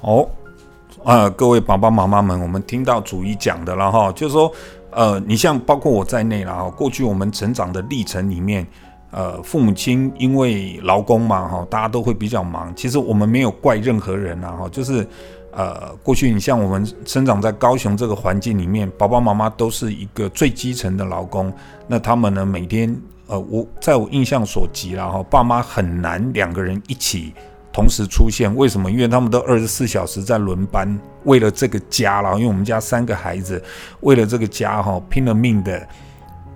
[0.00, 0.28] 哦，
[1.04, 4.52] 呃，各位爸爸妈妈们，我们听到主一讲的了哈，就是说，
[4.94, 8.66] 呃，你像包括我在内啦哈，过去我们成长的历程里面。
[9.16, 12.74] 呃，父母亲因为劳工嘛，哈，大家都会比较忙。
[12.74, 15.06] 其实我们没有怪任何人啦，哈，就是，
[15.52, 21.52] 呃，过去你像我们生长在高雄这个环境里面，爸爸妈妈都是一个最基层的劳工。
[21.86, 22.92] 那他们呢，每天，
[23.28, 27.32] 呃，我在我印象所及啦哈，爸妈很难两个人一起
[27.74, 28.54] 同时出现。
[28.56, 28.90] 为什么？
[28.90, 32.34] 因为他们都二十四小时在轮班，为了这个家了。
[32.36, 33.62] 因为我们家三个孩子，
[34.00, 35.86] 为了这个家哈，拼了命的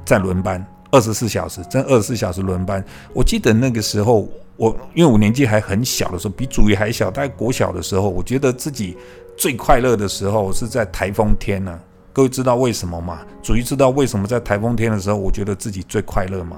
[0.04, 0.64] 在轮班。
[0.90, 2.82] 二十四小时，真二十四小时轮班。
[3.12, 4.26] 我记得那个时候，
[4.56, 8.96] 我因为我年纪还很小的时候，比祖义还小，大概国小的时候，我觉得自己
[9.36, 11.78] 最快乐的时候是在台风天呢、
[12.10, 13.20] 各位知道为什么吗？
[13.42, 16.56] 祖义知道为什么在台风天的时候，我觉得自己最快乐吗？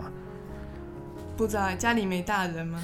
[1.36, 2.78] 不知道，家里没大人吗？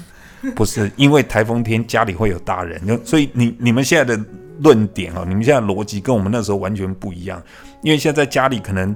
[0.55, 4.23] 不是，因为台风天家里会有大人，所以你你们现在的
[4.59, 7.41] 论点哦，你们现在逻辑跟我们那时候完全不一样。
[7.81, 8.95] 因为现在家里可能。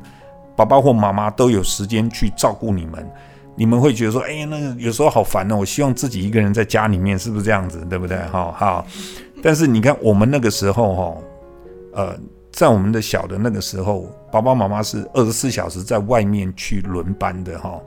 [0.53, 3.09] 爸爸或妈妈都有时间去照顾你们，
[3.55, 7.83] 你们会觉得说：“哎呀，那个有时候好烦哦，我希望自己一个人在家里面，是不是这样子？
[7.89, 8.85] 对不对？”哈，好。
[9.41, 11.17] 但是你看，我们那个时候哈，
[11.93, 12.19] 呃，
[12.51, 17.81] 在我们的小的那个时候，爸爸妈妈是二十四小时在外面去轮班的哈。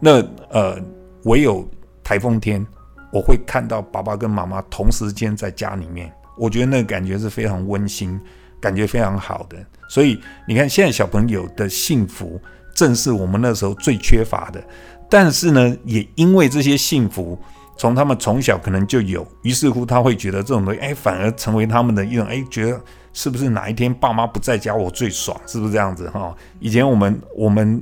[0.00, 0.76] 那呃，
[1.24, 1.68] 唯有
[2.02, 2.66] 台风天，
[3.12, 8.20] 我会看到爸爸跟妈妈同时间在家里面，我觉得那个感觉是非常温馨。
[8.58, 12.40] 感觉非常好的，所以你看，现在小朋友的幸福
[12.74, 14.64] 正是我们那时候最缺乏的。
[15.10, 17.38] 但是呢，也因为这些幸福，
[17.76, 22.80] 从他们从小可能就有，于是乎他会觉得这种东西，哎，反而成为他们的一种，哎，觉得
[23.12, 26.34] 是不是哪一天爸妈不在家，我最爽，是不是这样子哈？
[26.58, 27.80] 以前我们我们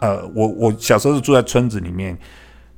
[0.00, 2.18] 呃，我我小时候是住在村子里面，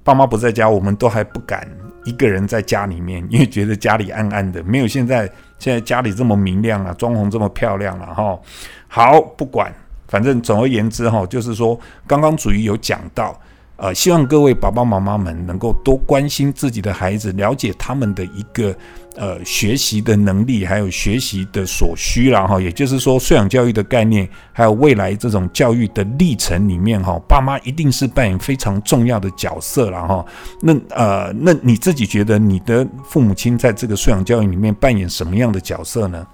[0.09, 1.69] 爸妈不在家，我们都还不敢
[2.05, 5.31] 一个人在家里面，因为觉得家里暗暗的，没有现在。
[5.59, 8.39] 现在家里这么明亮啊，装潢这么漂亮了哈。
[8.87, 9.75] 好，不管，
[10.07, 13.39] 反正总而言之哈，就是说刚刚主持有讲到。
[13.79, 18.75] 呃，希望各位爸爸妈妈们能够多关心自己的孩子，了解他们的一个
[19.15, 22.61] 呃学习的能力，还有学习的所需啦哈。
[22.61, 30.27] 也就是说，素养教育的概念，还有未来这种教育的历程里面哈，爸妈一定是扮演非常重要的角色了哈。
[30.61, 36.27] 那呃，那你自己觉得你的父母亲在这个素养教育里面扮演什么样的角色呢？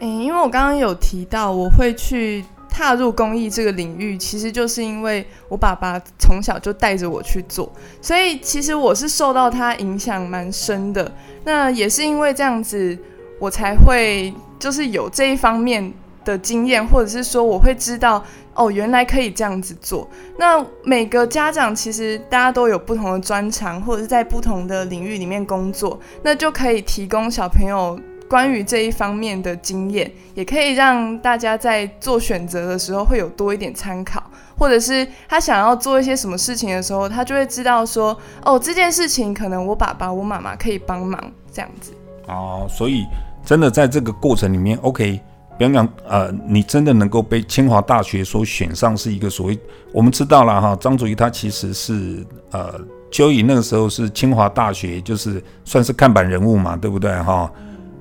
[0.00, 2.44] 诶，因为我刚刚有提到，我会去。
[2.70, 11.10] 踏入公益这个领域，其实就是因为我爸爸从小就带着我去做，所以其实我是受到他影响蛮深的。
[11.44, 12.96] 那也是因为这样子，
[13.38, 15.92] 我才会就是有这一方面
[16.24, 18.22] 的经验，或者是说我会知道
[18.54, 20.08] 哦，原来可以这样子做。
[20.36, 27.98] 那每个家长其实大家都有不同的专长，或者是在不同的领域里面工作，那就可以提供小朋友。
[28.28, 34.22] 关于这一方面的经验，也可以让大家在做选择的时候会有多一点参考，
[34.56, 41.18] 或者是他想要做一些什么事情的时候，他就会知道说，哦，这件事情可能我爸爸、我妈妈可以帮忙
[41.52, 41.92] 这样子。
[42.26, 43.04] 哦，所以
[43.44, 45.18] 真的在这个过程里面，OK，
[45.56, 49.58] 比方讲，呃，你真的能够被清华大学所选上，是一个所谓
[49.90, 52.78] 我们知道了哈，张主席他其实是呃，
[53.10, 57.50] 就以那个时候是清华大学，就是算是看板人物嘛，对不对哈？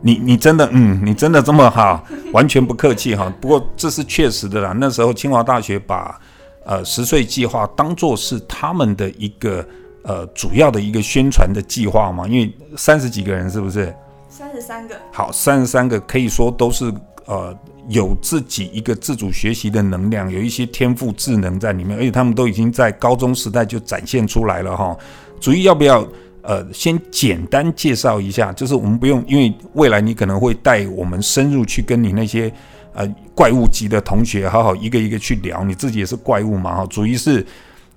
[0.02, 3.34] 你你真的嗯，你真的这么好，完全不客气哈。
[3.42, 4.74] 不过这是确实的啦。
[4.80, 6.20] 那时候清华大学把
[6.66, 9.66] 呃十岁计划当做是他们的一个
[10.04, 13.94] 呃主要的一个宣传的计划嘛，因为三十几个人是不是？
[14.30, 14.96] 三十三个。
[15.12, 16.94] 好，三十三个可以说都是
[17.26, 17.58] 呃
[17.90, 24.96] 有自己一个自主学习的能量，有一些天赋智能在里面，而且他们都已经在高中时代就展现出来了哈。
[25.40, 26.08] 主席要不要？
[26.48, 32.50] 呃，先简单介绍一下，就是我们不用，因为未来你可能会带我们深入去跟你那些
[32.94, 33.06] 呃
[33.36, 35.62] 怪物级的同学，好好一个一个去聊。
[35.66, 36.86] 你自己也是怪物嘛，哈。
[36.86, 37.46] 主一是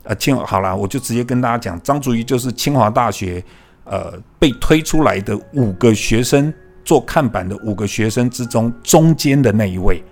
[0.03, 3.41] 呃清好了，我就直接跟大家讲，张主一就是清华大学
[3.85, 6.53] 呃被推出来的五个学生
[6.85, 10.03] 做看板的五个学生之中中间的那一位，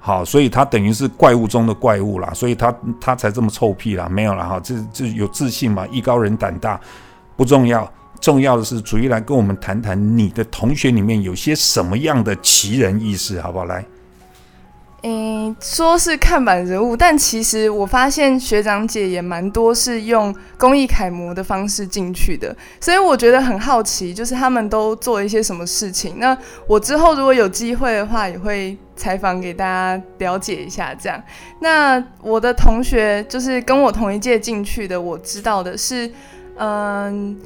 [0.00, 6.80] 好，所以他等于是怪物中的怪物啦，所以他他才这么臭屁啦，没有啦，哈，这这有自信嘛，艺高人胆大。
[7.36, 13.64] 不重要，重要的是主一来跟我们谈谈你的同学里面有些什么样的奇人异事，好不好？
[13.64, 13.84] 来，
[15.02, 26.18] 嗯，说是看板人物，但其实我发现学长姐也蛮多是用公益楷模的方式进去的，所以我觉得很好奇，就是他们都做一些什么事情。
[26.18, 30.94] 那我之后如果有机会的话，也会采访给大家了解一下。
[30.94, 31.22] 这样，
[31.60, 36.10] 那我的同学就是跟我同一届进去的，我知道的是。
[36.56, 37.36] 嗯，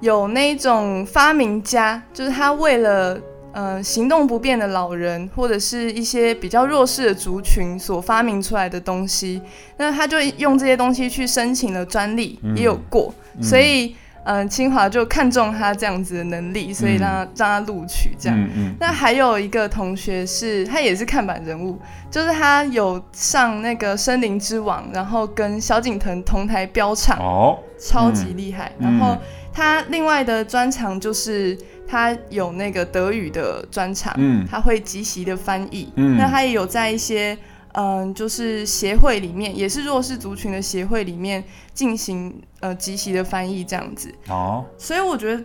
[0.00, 3.20] 有那种发明家，就是他为了
[3.52, 9.40] 嗯行动不便的老人或者是一些比较弱势的族群所发明出来的东西，
[9.76, 18.38] 那他就用这些东西去申请了专利，嗯、也有过，嗯、所以嗯清华就看中他这样子的能力，所以让他、嗯、让他录取这样。
[18.38, 21.78] 嗯嗯、那还有一个同学是，他也是看板人物，
[22.10, 27.18] 就是他有上那个森林之王，然后跟萧敬腾同台飙唱。
[27.18, 27.58] 哦。
[27.76, 29.18] 超级厉害，嗯、然后
[29.52, 37.36] 他另外的专长就是他有那个德语的专长，嗯，他会即席的翻译，嗯，那他也有在一些
[37.74, 45.42] 嗯，就是协会里面，也是弱势族群的协会里面进行呃即席的翻译这样子，哦，所以我觉得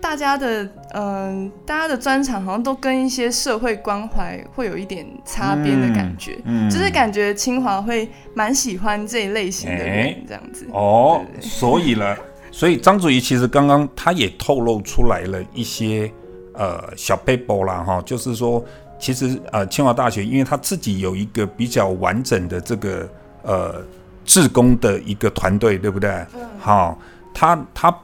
[0.00, 12.16] 大家的嗯，大家的专长好像都跟一些社会关怀会有一点擦边的感觉，嗯，嗯，就是感觉清华会蛮喜欢这一类型的人这样子，欸、哦，对对对，所以呢，
[12.50, 16.10] 所以张祖怡其实刚刚他也透露出来了一些
[16.54, 18.62] 呃小 paper 啦哈，就是说
[19.00, 23.08] 其实呃清华大学因为他自己有一个比较完整的这个
[23.42, 23.82] 呃
[24.24, 26.10] 志工的一个团队，对不对？
[26.34, 26.98] 嗯，好。
[27.32, 27.96] 他他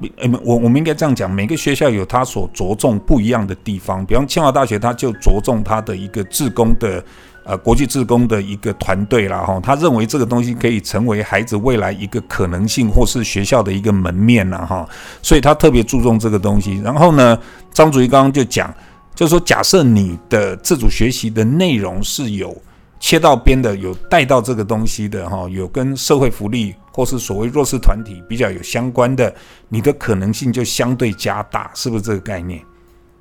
[0.45, 4.07] 我我们应该这样讲，每个学校有他所着重不一样的地方。
[4.07, 7.05] 比方清华大学，他就着重他的一个志工的，
[7.45, 9.39] 呃，国际志工的一个团队啦。
[9.39, 9.61] 哈。
[9.61, 14.89] 他认为这个东西可以成为孩子未来一个可能性，或是学校的一个门面呐，哈。
[15.21, 16.81] 所以他特别注重这个东西。
[16.83, 17.37] 然后呢，
[17.73, 18.73] 张主席刚刚就讲，
[19.17, 22.57] 就是说，假设你的自主学习的内容是有。
[22.99, 29.33] 切到边的有带到这个东西的哈，有跟社会福利或是所谓弱势团体比较有相关的，
[29.69, 32.63] 你的可能性就相对加大，是不是这个概念？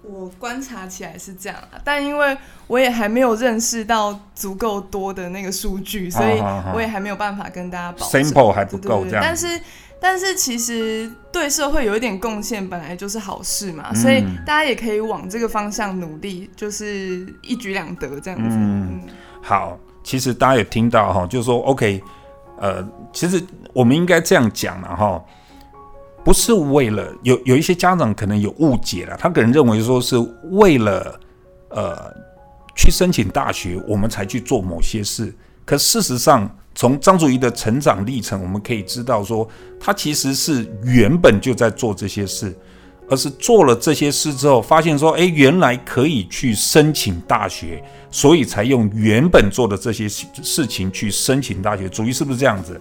[0.02, 2.36] 我观察起来是这样啊，但因为
[2.68, 6.40] 我也还没有认识到足够多的那个数据，所以
[6.74, 8.24] 我也还没有办法跟大家保证。
[8.24, 9.22] sample 还不够这样。
[9.22, 9.60] 但是。
[10.08, 18.56] 但是其实对社会有一点贡献，本来就是好事嘛，嗯、所以大家也可以往这个方向努力，就是一举两得这样子。
[18.56, 19.02] 嗯，
[19.42, 22.04] 好，其实大家也听到哈，就是说，OK，
[22.60, 23.44] 呃，其实
[23.74, 25.20] 我们应该这样讲了哈，
[26.24, 30.16] 不是为了有有一些家长可能有误解了，他可能认为说是
[30.52, 31.20] 为了
[31.70, 32.14] 呃
[32.76, 35.34] 去申请大学，我们才去做某些事，
[35.66, 36.48] 可事实上。
[36.76, 39.48] 从张祖仪的成长历程，我们可以知道说，
[39.80, 42.54] 他其实是原本就在做这些事，
[43.10, 51.88] 而是做了这些事之后，发现说，哎，原来可以去申请大学，所以才用原本做的这些事情去申请大学。
[51.88, 52.80] 祖仪是不是这样子？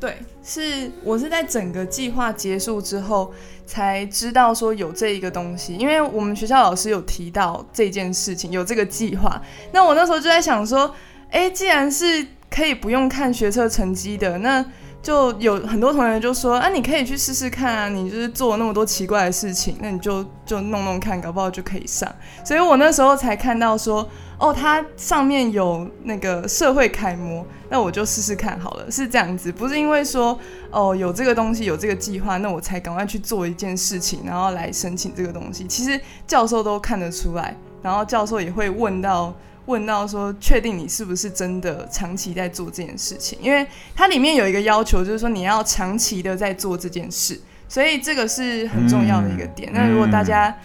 [0.00, 3.32] 对，是我是在整个计划结束之后
[3.64, 9.42] 才知道说有这一个东西，因为我们学校老师有提到这件事情，有这个计划。
[9.72, 10.94] 那我那时候就在想说，
[11.30, 12.26] 哎，既然是
[12.56, 14.64] 可以不用看学测成绩的，那
[15.02, 22.10] 就有很多同学就说啊，你可以去试试看啊，你就是做那么多奇怪的事情，那你就就弄弄看，搞不好就可以上。
[22.42, 30.36] 所以我那时候才看到说，哦，它上面有那个社会楷模，那我就试试看好了，是这样子，不是因为说
[30.70, 35.66] 哦有这个东西有这个计划，那我才赶快去做一件事情，然后来申请这个东西。
[35.66, 39.34] 其实教授都看得出来，然后教授也会问到。
[39.66, 43.38] 问到说，确定你是不是真的长期在做这件事情？
[43.42, 49.70] 因为它里面有一个要求，就是说你要长期的在做这件事，所以这个是很重要的一个点。
[49.72, 50.56] 嗯、那如果大家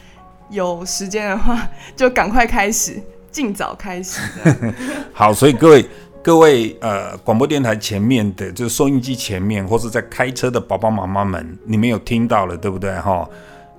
[0.49, 4.21] 有时间的话，就赶快开始，尽早开始。
[5.11, 5.85] 好，所以各位
[6.21, 13.27] 各位呃，广播电台前面的，就是收音机前面，或是在开车的爸爸妈妈们，你们有听到了对不对哈？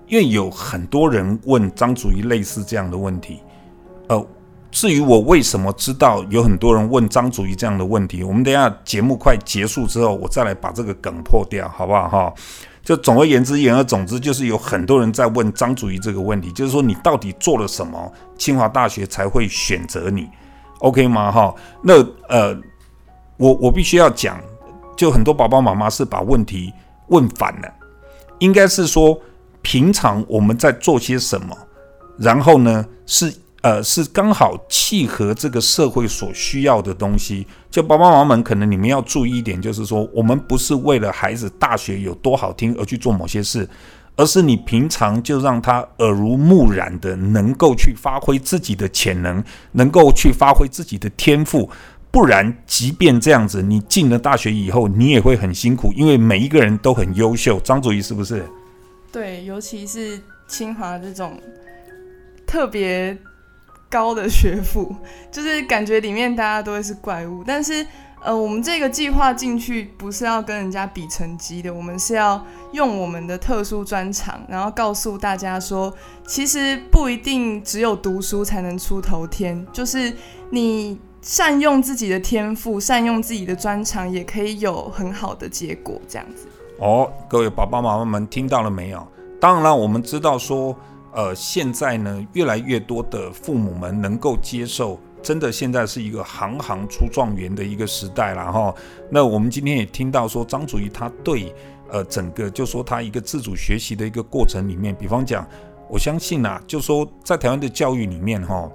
[0.08, 3.40] 因为有很多人问张祖仪类似这样的问题，
[4.08, 4.26] 呃。
[4.72, 12.34] 至于我为什么知道有很多人问张祖仪这样的问题，我们等下节目快结束之后，我再来把这个梗破掉，好不好哈？
[12.82, 20.26] 就总而言之，言而总之，就是有很多人在问张祖仪这个问题，就是说你到底做了什么，清华大学才会选择你
[20.80, 21.30] ，OK 吗？
[21.30, 22.56] 哈，那呃，
[23.36, 24.40] 我我必须要讲，
[24.96, 26.72] 就很多爸爸妈妈是把问题
[27.08, 27.70] 问反了，
[28.38, 29.16] 应该是说
[29.60, 31.54] 平常我们在做些什么，
[32.18, 33.32] 然后呢是。
[33.62, 37.46] 呃，是刚好契合这个社会所需要的东西。
[37.70, 43.68] 就爸爸妈妈们，可能你们要注意一点，就是说，我们不是为了孩子大学有多好听而去做某些事，
[44.16, 51.70] 而是你平常就让他耳濡目染的，能够去发挥自己的潜能，能够去发挥自己的天赋。
[52.10, 57.60] 不然，即便这样子，你进了大学以后，你也会很辛苦，因为每一个人都很优秀。
[57.60, 58.44] 张祖仪是不是？
[59.12, 61.40] 对，尤其是清华这种
[62.44, 63.16] 特别。
[63.92, 64.96] 高的学府，
[65.30, 67.86] 就是感觉里面大家都会是怪物，但是
[68.24, 75.92] 呃，我们这个计划进去不是要跟人家比成绩的，我们是要用我们的特殊专长，然后告诉大家说，
[76.26, 80.10] 其实不一定只有读书才能出头天，就是
[80.50, 86.46] 你善用自己的天赋，善用自己的专长，也可以有很好的结果，这样子。
[86.78, 89.06] 哦，各位爸爸妈妈们听到了没有？
[89.40, 90.74] 当然，我们知道说。
[91.14, 98.74] 呃，现在呢，越来越多的父母们能够接受，真的现在是一个行行出状元的一个时代了哈。
[99.10, 101.54] 那我们今天也听到说，张祖仪他对
[101.90, 105.46] 呃整个就说他一个自主学习的一个过程里面，比方讲，
[105.86, 108.72] 我相信啊，就说在台湾的教育里面哈，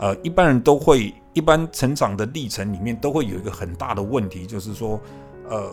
[0.00, 4.98] 呃，一般人都会一般成长的历程里面都会有一个很大的问题，就是说，
[5.50, 5.72] 呃，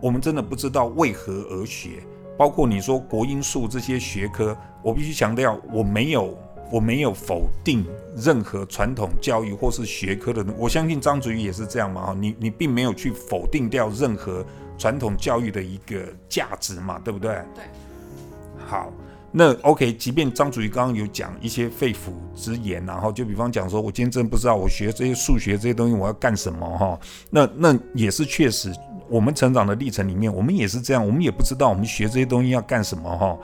[0.00, 2.02] 我们真的不知道为何而学。
[2.38, 6.38] 包括你说国英数这些学科，我必须强调，我没有，
[6.70, 7.84] 我没有否定
[8.16, 10.46] 任何传统教育或是学科的。
[10.56, 14.46] 我相信张祖仪也是这样嘛，哈，你你并没有去否定掉任何
[14.78, 17.32] 传统教育的一个价值嘛，对不对？
[17.56, 17.64] 对。
[18.64, 18.92] 好，
[19.32, 28.72] 那 OK，即便张祖仪刚刚有讲一些肺腑之言，然后就比方讲说，我今天真不知道我学这些数学这些东西我要干什么哈，那那也是确实。
[29.08, 33.38] 我们成长的历程里面，我们也是这样，我们也不知道我们学这些东西要干什么哈，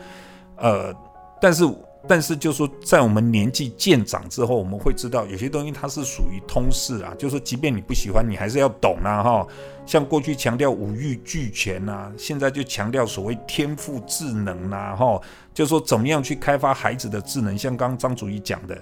[0.57, 0.95] 呃，
[1.41, 1.65] 但是
[2.07, 9.47] 但是就是说，在我们年纪渐长之后，我们会知道有些东西它是属于通识啊，就是说，即便你不喜欢，你还是要懂啊哈。
[9.87, 15.21] 像过去强调五育俱全呐，现在就强调所谓天赋智能呐哈，
[15.55, 17.57] 就是说怎么样去开发孩子的智能。
[17.57, 18.77] 像刚刚张祖义讲的，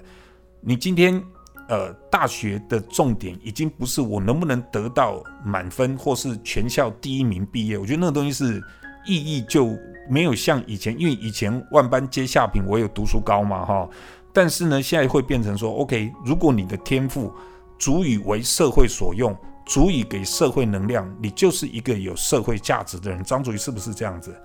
[0.59, 1.23] 你今天。
[1.69, 7.77] 呃，大学的重点已经不是我能不能得到满分，或是全校第一名毕业。
[7.77, 8.61] 我觉得那个东西是
[9.05, 9.77] 意义就
[10.09, 13.89] 没有像以前，因为以前万般皆下品，唯有读书高嘛，哈。
[14.33, 17.31] 但是呢，现在会变成说，OK，如果你的天赋
[17.77, 19.35] 足以为社会所用，
[19.65, 23.23] 足以给社会能量，你就是一个有社会价值的人。
[23.23, 24.35] 张主义是不是这样子？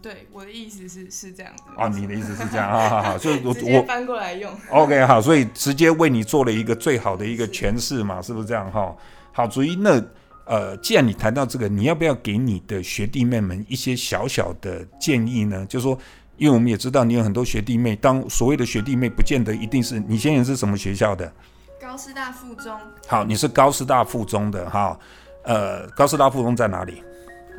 [0.00, 1.62] 嗯，对，我的意思是是这样子。
[1.76, 4.52] 啊，你的意思是这样，啊好好，所以我直接翻过来用。
[4.70, 8.94] OK，好，所以直接为你做了一个最好的一个诠释嘛，是，是不是这样哈？
[9.32, 10.02] 好，主一那
[10.46, 15.64] 呃，既然你谈到这个，你要不要给你的学弟妹们一些小小的建议呢？
[15.66, 15.98] 就是说。
[16.40, 20.16] 因为我们也知道你有很多学弟妹，当所谓的学弟妹，不见得一定是你。
[20.16, 21.30] 现在是什么学校的？
[21.78, 22.74] 高师大附中。
[23.06, 24.98] 好，你是高师大附中的哈。
[25.44, 27.02] 呃，高师大附中在哪里？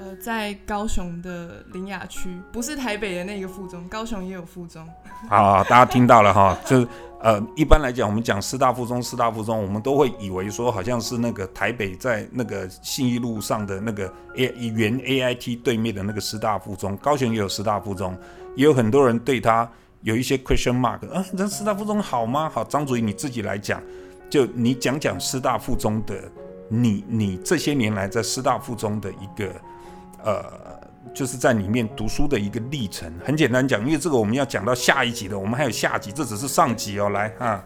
[0.02, 4.84] 呃，在高雄的林雅区，不是台北的那个附中，高雄也有附中。
[5.30, 6.86] 好，大家听到了哈，就。
[7.24, 18.18] 呃，一般来讲，我们讲师大附中，师大附中，我们都会以为说好像是那个台北在那个信义路上的那个 A 原 AIT 对面的那个师大附中，高雄也有师大附中，
[18.56, 19.70] 也有很多人对他
[20.02, 22.50] 有一些 question mark，啊，这师大附中好吗？
[22.52, 23.80] 好，张主任你自己来讲，
[24.28, 26.16] 就你讲讲师大附中的，
[26.70, 29.54] 你你这些年来在师大附中的一个
[30.24, 30.72] 呃。
[31.14, 37.10] 就是在里面读书的一个历程，很简单讲，因为这个我们要讲到下一集的，我们还有下集，这只是上集哦。
[37.10, 37.66] 来啊，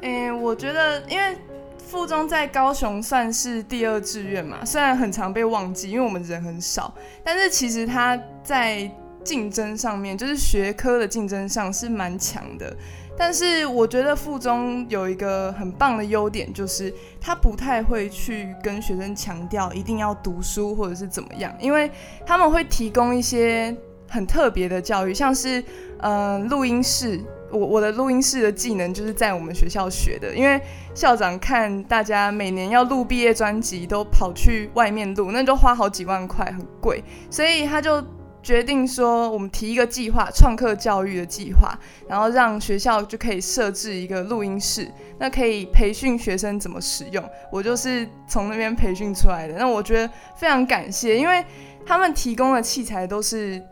[0.00, 1.36] 诶，我觉得因为
[1.76, 8.90] 附中在高雄算是第二志愿嘛，虽然很常被忘记，因为我们人很少，但是其实它在
[9.22, 12.74] 竞争上面，就是学科的竞争上是蛮强的。
[13.18, 21.90] 但是我觉得附中有一个很棒的优点，就是他不太会去跟学生强调一定要读书或者是怎么样，因为
[22.24, 23.76] 他们会提供一些
[24.08, 25.62] 很特别的教育，像是
[25.98, 30.60] 呃录音室，我我的录音室的技能就是在我们学校学的，因为
[30.94, 38.00] 校长看大家每年要录毕业专辑都跑去外面录，那就花好几万块，很贵，所以他就。
[38.48, 41.78] 决定说，我们提一个计划，创客教育的计划，
[42.08, 47.22] 然后让学校就可以设置一个录音室，那可以培训学生怎么使用。
[47.52, 49.58] 我就是从那边培训出来的。
[49.58, 51.44] 那我觉得非常感谢，因为
[51.84, 53.62] 他们提供的器材都是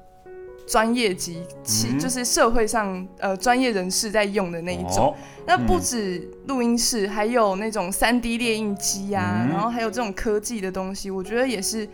[0.68, 5.16] 专业级，器就是社会上呃专业人士在用的那一种。
[5.46, 11.88] 那不止录音室，还有那种三 D 列印机啊，然后还有这种科技的东西，我觉得也是，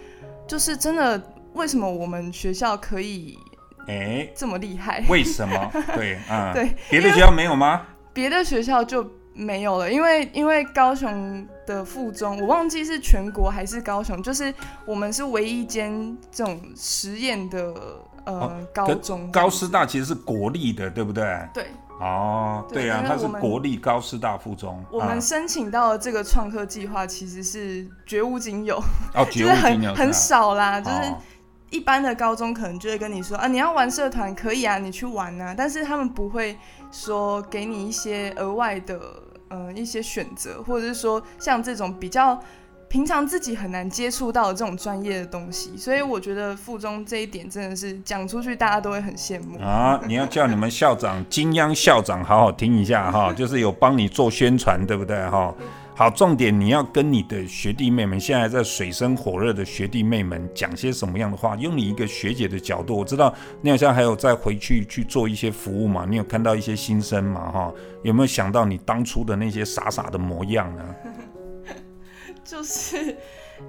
[0.48, 1.22] 就是真的。
[1.54, 3.38] 为什么我们学校可以
[3.86, 5.04] 哎这么厉害？
[5.08, 5.70] 为什么？
[5.94, 7.82] 对啊，对，别的学校没有吗？
[8.12, 14.52] 别的学校就没有了，因为因为高雄的附中，我忘记是全国还是高雄，就是
[14.84, 17.74] 我们是唯一一间这种实验的
[18.24, 19.30] 呃、哦、高中。
[19.30, 21.24] 高师大其实是国立的，对不对？
[21.54, 21.66] 对。
[22.00, 24.84] 哦，对呀、啊，它是国立高师大附中。
[24.90, 28.76] 我们申请到的这个创客计划其实是绝无仅有，
[29.14, 30.96] 哦，绝无仅有， 很很少啦，就是。
[31.72, 36.56] 一般的高中可能就会跟你说啊，你要玩社团可以啊，你去玩啊，但是他们不会
[36.92, 39.00] 说给你一些额外的
[39.48, 42.38] 呃一些选择，或者是说像这种比较
[42.88, 49.98] 平常自己很难接触到的这种专业的东西，所以我觉得附中这一点真的是讲出去大家都会很羡慕啊。
[50.06, 55.54] 你要叫你们校长金央校长好好听一下哈，就是有帮你做宣传，对不对哈？
[55.94, 61.54] 好，重点你要跟你的学弟妹们，现在在水深火热的学弟妹们讲些什么样的话？
[61.56, 66.06] 用你一个学姐的角度，我知道你好像还有再回去去做一些服务嘛？
[66.08, 67.52] 你有看到一些新生嘛？
[67.52, 67.72] 哈，
[68.02, 70.82] 有没有想到你当初的那些傻傻的模样呢？
[72.42, 73.14] 就是，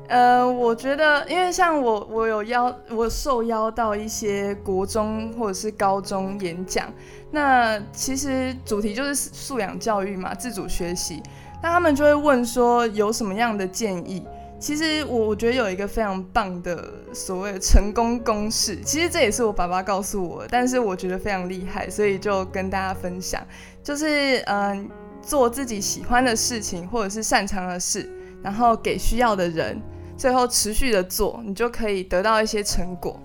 [0.08, 6.92] 呃，我觉得，因为像我，我有邀，我受邀到一些国中或者是高中演讲，
[7.30, 11.22] 那其实主题就是素养教育嘛，自主学习。
[11.64, 14.22] 那他们就会问说有什么样的建议？
[14.59, 23.41] 其实我我觉得有一个非常棒的所谓成功公式，其实这也是我爸爸告诉我，但是我觉得非常厉害，所以就跟大家分享，
[23.82, 24.89] 就是嗯、
[25.22, 28.09] 做自己喜欢的事情或者是擅长的事，
[28.41, 29.82] 然后给需要的人，
[30.18, 33.18] 最后持续的做，你就可以得到一些成果。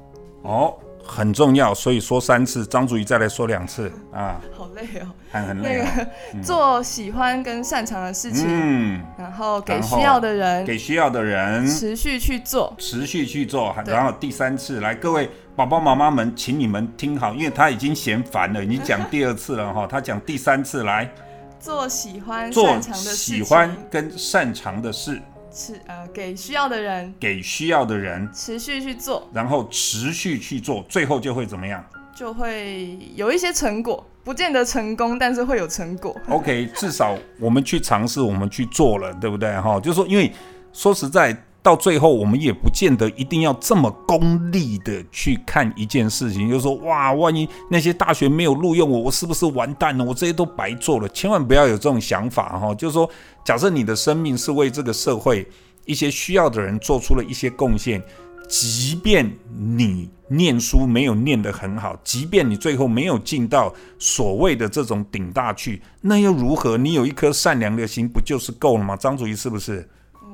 [0.43, 0.79] 哦。
[1.09, 2.67] 很重要，所以说三次。
[2.67, 4.39] 张主任再来说两次啊！
[4.55, 5.87] 好累哦，很很累、哦。
[5.89, 13.75] 那个、嗯、做喜欢跟擅长的事情，嗯，然后给需要的人，给需要的人持续去做，持续去做。
[13.87, 21.11] 然后第三次，来各位宝宝妈妈们，请你们听好，因为他已经嫌烦了，你讲第二次了哈， 他讲第三次来
[21.59, 25.21] 做喜欢做喜欢跟擅长的事。
[25.59, 31.85] 是呃，给需要的人，给需要的人持续去做，然后持续去做，最后就会怎么样？
[32.15, 36.17] 就会有一些成果，不见得成功，但是会有成果。
[36.29, 39.61] OK，至少我们去尝试，我们去做了，对不对？
[39.61, 40.33] 哈，就是说，因为
[40.73, 41.37] 说实在。
[41.63, 50.05] 到最后，我们也不见得一定要这么功利的去看一件事情，就是说，哇，万一那些大学没有录用我，我是不是完蛋了？
[50.05, 51.09] 我这些都白做了。
[51.11, 53.11] 千万不要有这种想法哈，就是说，
[53.45, 55.47] 假设你的生命是为这个社会
[55.85, 58.03] 一些需要的人做出了一些贡献，
[58.49, 66.79] 即便你念书没有念得很好，即便你最后没有进到所谓的这种顶大去，那又如何？
[66.79, 68.97] 你有一颗善良的心，不就是够了吗？
[68.97, 69.87] 张主席是不是？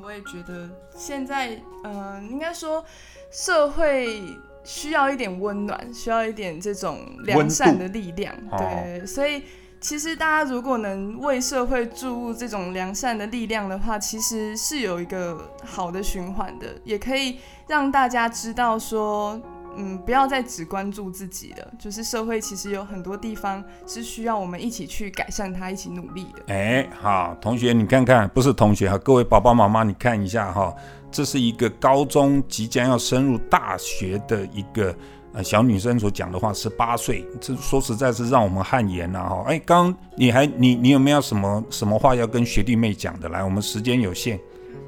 [0.04, 2.84] 我也觉得现在，嗯、呃，应该说
[3.30, 4.22] 社会
[4.62, 8.34] 需要一点温暖，需要一点这种良善的力量。
[8.50, 9.42] 对，哦、所以
[9.80, 19.40] 其实大家如果能为社会注入这种良善的力量的话，其实是有一个好的循环的，也可以让大家知道说。
[19.76, 21.72] 嗯，不要再只关注自己了。
[21.78, 26.54] 就是社会其实有很多地方是需要我们一起去改善它，一起努力的。
[26.54, 30.74] 哎，好，同学你看看，不是同学哈，各位爸爸妈妈你看一下哈，
[31.10, 34.94] 这是一个高中即将要升入大学的一个
[35.32, 39.44] 呃小女生所讲的话，十八岁，这说实在是让我们汗颜呐哈。
[39.46, 43.28] 哎，刚刚你还你你有没有什么什么话要跟学弟妹讲的？
[43.28, 44.36] 来，我们时间有限。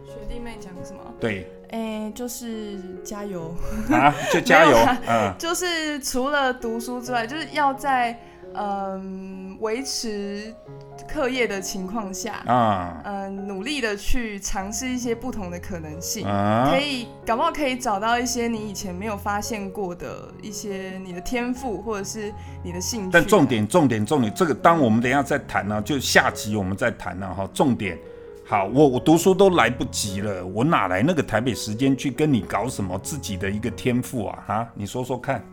[0.06, 1.00] 学弟妹讲什么？
[1.18, 1.50] 对。
[2.06, 3.54] 哎，就是加油
[3.90, 4.14] 啊！
[4.32, 4.76] 就加油，
[5.08, 8.16] 嗯， 就是除了读书之外，就是要在
[8.54, 10.54] 嗯维持
[11.08, 22.32] 课业的情况下啊，嗯，努力的去尝试一些不同的可能性，啊、可以搞不好可以找到一些你以前没有发现过的一些你的天赋或者是
[22.62, 23.10] 你的兴趣。
[23.12, 27.98] 但重点，重点，重点，这个当我们等一下再谈呢，就下集我们再谈呢哈，重点。
[28.48, 34.38] 好，我我读书都来不及了，我哪来那个台北时间去跟你搞什么自己的一个天赋啊？
[34.46, 35.44] 哈，你说说看。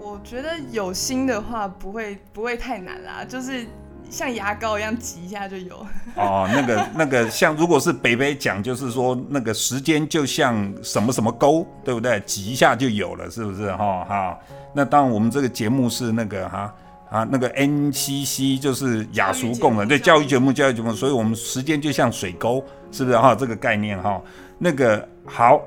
[0.00, 3.66] 我觉得有心的话不会不会太难啦，就是
[4.08, 5.86] 像牙膏一样挤一下就有。
[6.16, 12.18] 哦，那个那个像如果是北北讲，就是说那个时间就像什么什么沟，对不对？
[12.20, 13.70] 挤一下就有了，是不是？
[13.72, 14.40] 哈、哦，好，
[14.72, 16.60] 那当然我们这个节目是那个哈。
[16.60, 16.74] 啊，
[17.10, 23.34] 那个 NCC 就是雅俗共的，对，教育节目，教育节目，所以我们时间就像水沟，是不是哈？
[23.34, 24.20] 这个概念哈，
[24.58, 25.60] 那个好，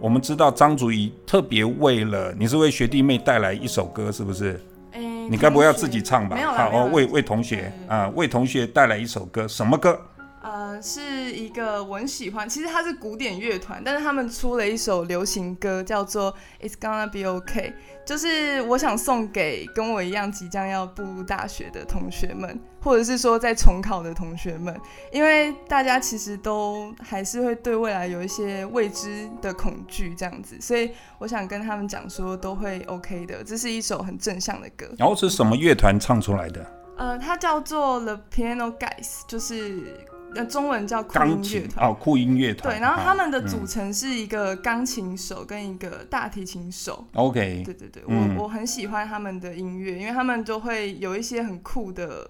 [0.00, 4.60] 我们知道张祖怡特别为了你是为学弟妹带来一首歌，是不是？
[4.92, 6.36] 欸、你该不会要自己唱吧？
[6.56, 10.00] 好，哦，为为同学啊，为同学带来一首歌，什么歌？
[10.48, 16.34] 呃，是一个我很喜欢，其实它是古典乐团，但是他们出了一首流行歌，叫做
[16.66, 17.74] 《It's Gonna Be OK》，
[18.06, 24.74] 就是我想送给跟我一样即将要步入大学的同学们，或者是说在重考的同学们，
[25.12, 34.86] 因为大家其实都还是会对未来有一些未知的恐惧这样子，所以我想跟他们讲说都会 OK 的，这是一首很正向的歌。
[34.96, 36.64] 然后是什么乐团唱出来的？
[36.96, 40.08] 呃，它叫做 The Piano Guys，就是。
[40.34, 42.74] 那中文叫酷音乐团哦，酷音乐团。
[42.74, 47.06] 对，然后他们的组成是一个钢琴手跟一个大提琴手。
[47.14, 47.62] OK。
[47.64, 52.28] 对对对，嗯、我我很喜欢他们的音乐，因为他们都会有一些很酷的。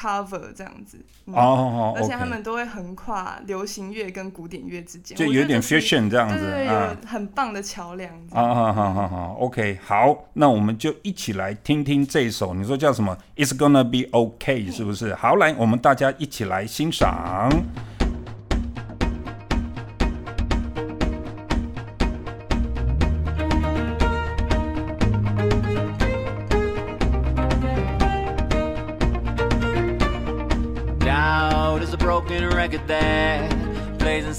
[0.00, 8.10] Cover 这样子哦，哦，而且他们都会横跨流行乐跟古典乐之间，就有点 fusion 这样子，对对对，有很棒的桥梁。
[8.30, 15.14] 啊，好好好好，OK，好，那我们就一起来听听这一首，你说叫什么？It's gonna be OK，是不是？
[15.14, 17.50] 好，来，我们大家一起来欣赏。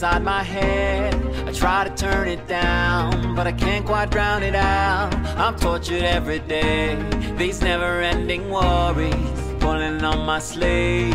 [0.02, 1.14] inside my head.
[1.48, 5.14] I try to turn it down But I can't quite drown it out.
[5.38, 6.96] I'm tortured every day.
[7.38, 9.14] These never-ending worries
[9.60, 11.14] Pulling on my sleeve.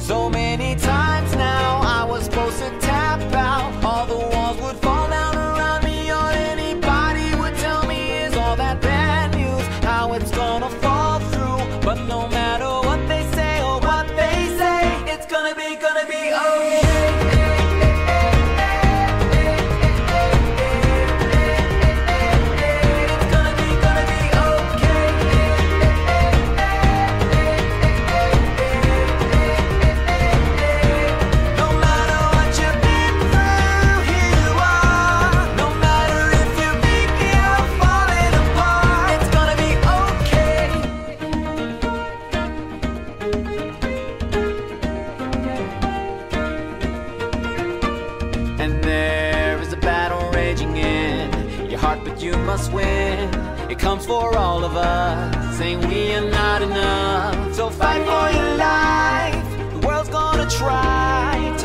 [0.00, 3.84] So many times now I was supposed to tap out.
[3.84, 5.11] All the walls would fall
[52.22, 53.28] you must win.
[53.70, 55.58] It comes for all of us.
[55.58, 57.54] Saying we are not enough.
[57.54, 59.80] So fight for your life.
[59.80, 61.56] The world's gonna try.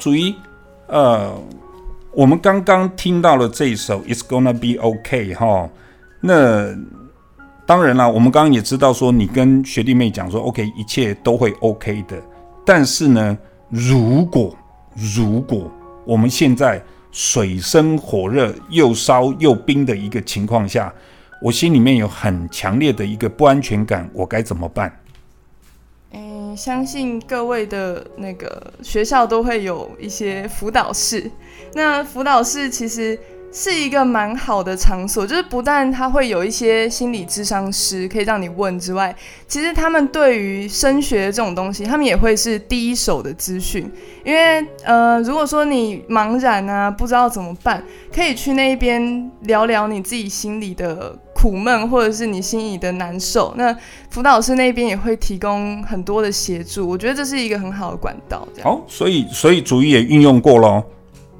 [0.00, 0.34] 注意，
[0.88, 1.30] 呃，
[2.12, 5.68] 我们刚刚听到了这一首《It's Gonna Be OK》哈，
[6.20, 6.74] 那
[7.66, 12.16] 当然了，我们刚刚也知道说，你跟学弟妹讲说，OK，一切都会 OK 的。
[12.64, 13.36] 但是呢，
[13.68, 14.56] 如果
[14.96, 15.70] 如果
[16.06, 16.82] 我们现在
[17.12, 20.92] 水深火热、又烧又冰的一个情况下，
[21.42, 24.92] 我心里面有很强烈的一个不安全感，我该怎么办？
[26.12, 31.30] 嗯，相信各位的那个学校都会有一些辅导室。
[31.74, 33.16] 那辅导室其实
[33.52, 39.14] 是一个蛮好的场所，就是不但他会有一些心理智商师可以让你问之外，
[39.46, 43.88] 其实他们对于升学这种东西，他们也会是第一手的资讯。
[44.24, 47.82] 因为呃，如果说你茫然啊，不知道怎么办，
[48.12, 53.54] 可以去那边聊聊你自己心里的苦闷，或者是你心里的难受。
[53.56, 53.74] 那
[54.10, 58.46] 辅导师那边也会提供很多的协助，我觉得这是一个很好的管道。
[58.62, 60.82] 好、哦，所以所以主意也运用过喽。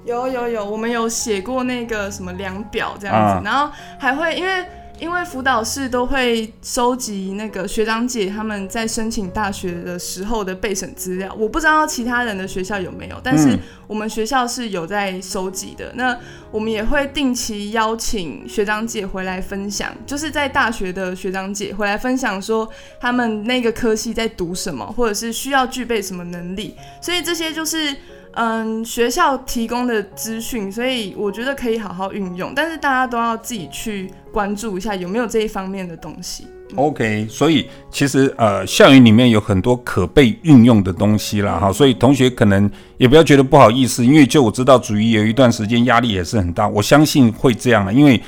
[0.07, 4.64] 有有有，我们有写过那个什么量表这样子，啊、然后还会因为
[5.01, 15.86] 因为辅导室都会收集那个学长姐他们在申请大学的时候的备审资料，我不知道其他人的学校有没有，但是我们学校是有在收集的。
[15.86, 16.18] 嗯、那
[16.51, 22.68] 我们也会定期邀请学长姐回来分享，就是在大学的学长姐回来分享说
[23.01, 27.96] 他们那个科系在读什么，或者是需要具备什么能力，所以这些就是。
[28.33, 36.47] 嗯，学校提供的资讯，所以我觉得可以好好运用，但是大家都要自己去关注一下有没有这一方面的东西。
[36.76, 41.59] OK，所以其实呃，校园里面有很多可被运用的东西啦。
[41.59, 48.20] 哈、所以同学可能也不要觉得不好意思，因为就我知道，主一有一段时间压力也是很大，我相信会这样的，因为。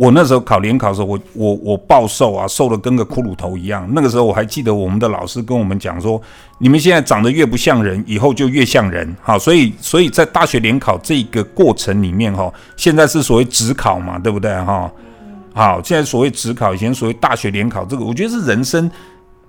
[0.00, 3.86] 我那时候考联考的时候，我我我暴瘦啊，瘦得跟个骷髅头一样。
[3.92, 6.18] 那个时候我还记得我们的老师跟我们讲说，
[6.56, 9.14] 你们现在长得越不像人，以后就越像人。
[9.20, 14.50] 好，所以所以在大学联考这个过程里面，哈，现在是所谓职考嘛，对不对？
[14.64, 14.90] 哈，
[15.52, 18.90] 好，现在所谓职考，以前所谓大学联考，这个我觉得是人生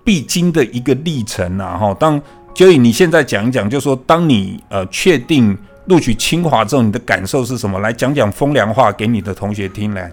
[0.03, 1.77] 必经的一个历程啊。
[1.77, 2.21] 哈，当
[2.53, 7.79] 就以你现在讲一讲，就说当你呃确定录取清华之后，你的感受是什么？
[7.79, 10.11] 来讲讲风凉话给你的同学听来。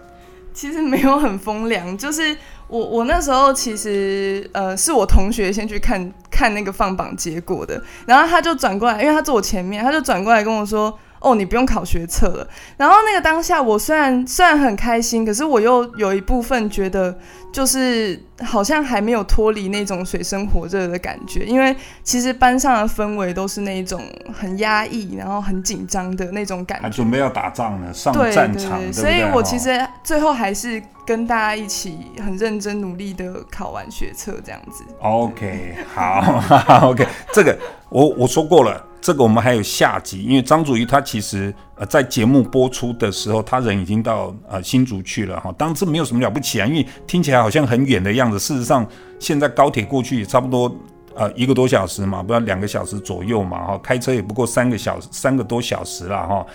[0.59, 2.37] 其实没有很风凉，就是
[2.67, 10.99] 我我那时候其实呃是我同学先去看看那个放榜结果的，然后他就转过来，因为他坐我前面，他就转过来跟我说。
[11.21, 12.49] 哦，你不用考学测了。
[12.77, 17.19] 然后那个当下，我虽然虽然很开心，可是我又有一部分觉得，
[17.53, 21.45] 就是好像还没有脱离那种水深火热的感觉。
[21.45, 26.89] 因为其实班上的氛围都是那种很压抑，然后很紧张的那种感觉。
[26.91, 28.79] 准备要打仗了，上战场。
[28.79, 34.85] 对对对，所以我其实最后还是跟大家一起很认真努力的考完学测这样子。
[35.01, 36.43] OK，好，
[36.91, 38.85] OK，这个我我说过了。
[39.01, 45.55] 这个我们还有下集，因为张主一他其实呃在节目播出的时候，他人已经到呃新竹去了哈。
[45.57, 48.39] 当然这没有什么了不起啊，因为听起来好像很远的样子。
[48.39, 48.87] 事实上，
[49.19, 50.75] 现在高铁过去也差不多
[51.15, 53.81] 呃一个多小时嘛，不要两个小时左右嘛哈。
[53.83, 56.47] 开车也不过三个小时，三个多小时了哈。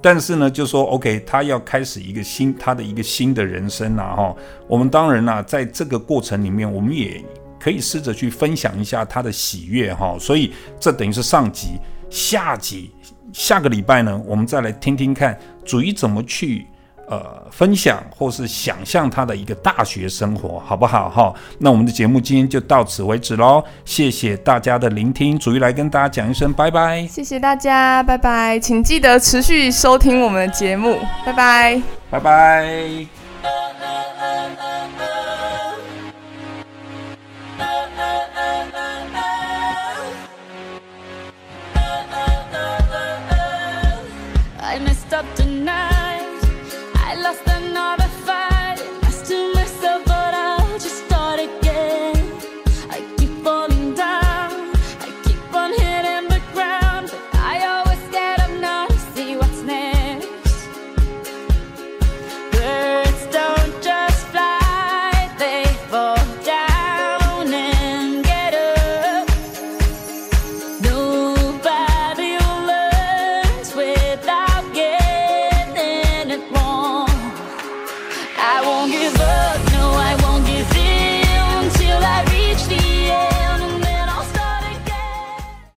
[0.00, 4.34] 但是呢，就说 OK，他要开始一个新他的一个新的人生了哈。
[4.66, 7.24] 我们当然啦，在这个过程里面，我们也
[7.60, 10.16] 可以试着去分享一下他的喜悦哈。
[10.18, 11.78] 所以这等于是上集。
[12.10, 12.90] 下集
[13.32, 16.66] 下个礼拜呢，我们再来听听看主一怎么去
[17.08, 21.34] 呃分享或是想象他的一个大学生活，好不好哈？
[21.58, 34.11] 那我们的节目今天就到此为止喽，谢谢大家的聆听，主一来跟大家讲一声拜拜，谢谢大家，拜拜，请记得持续收听我们的节目，拜拜，拜拜。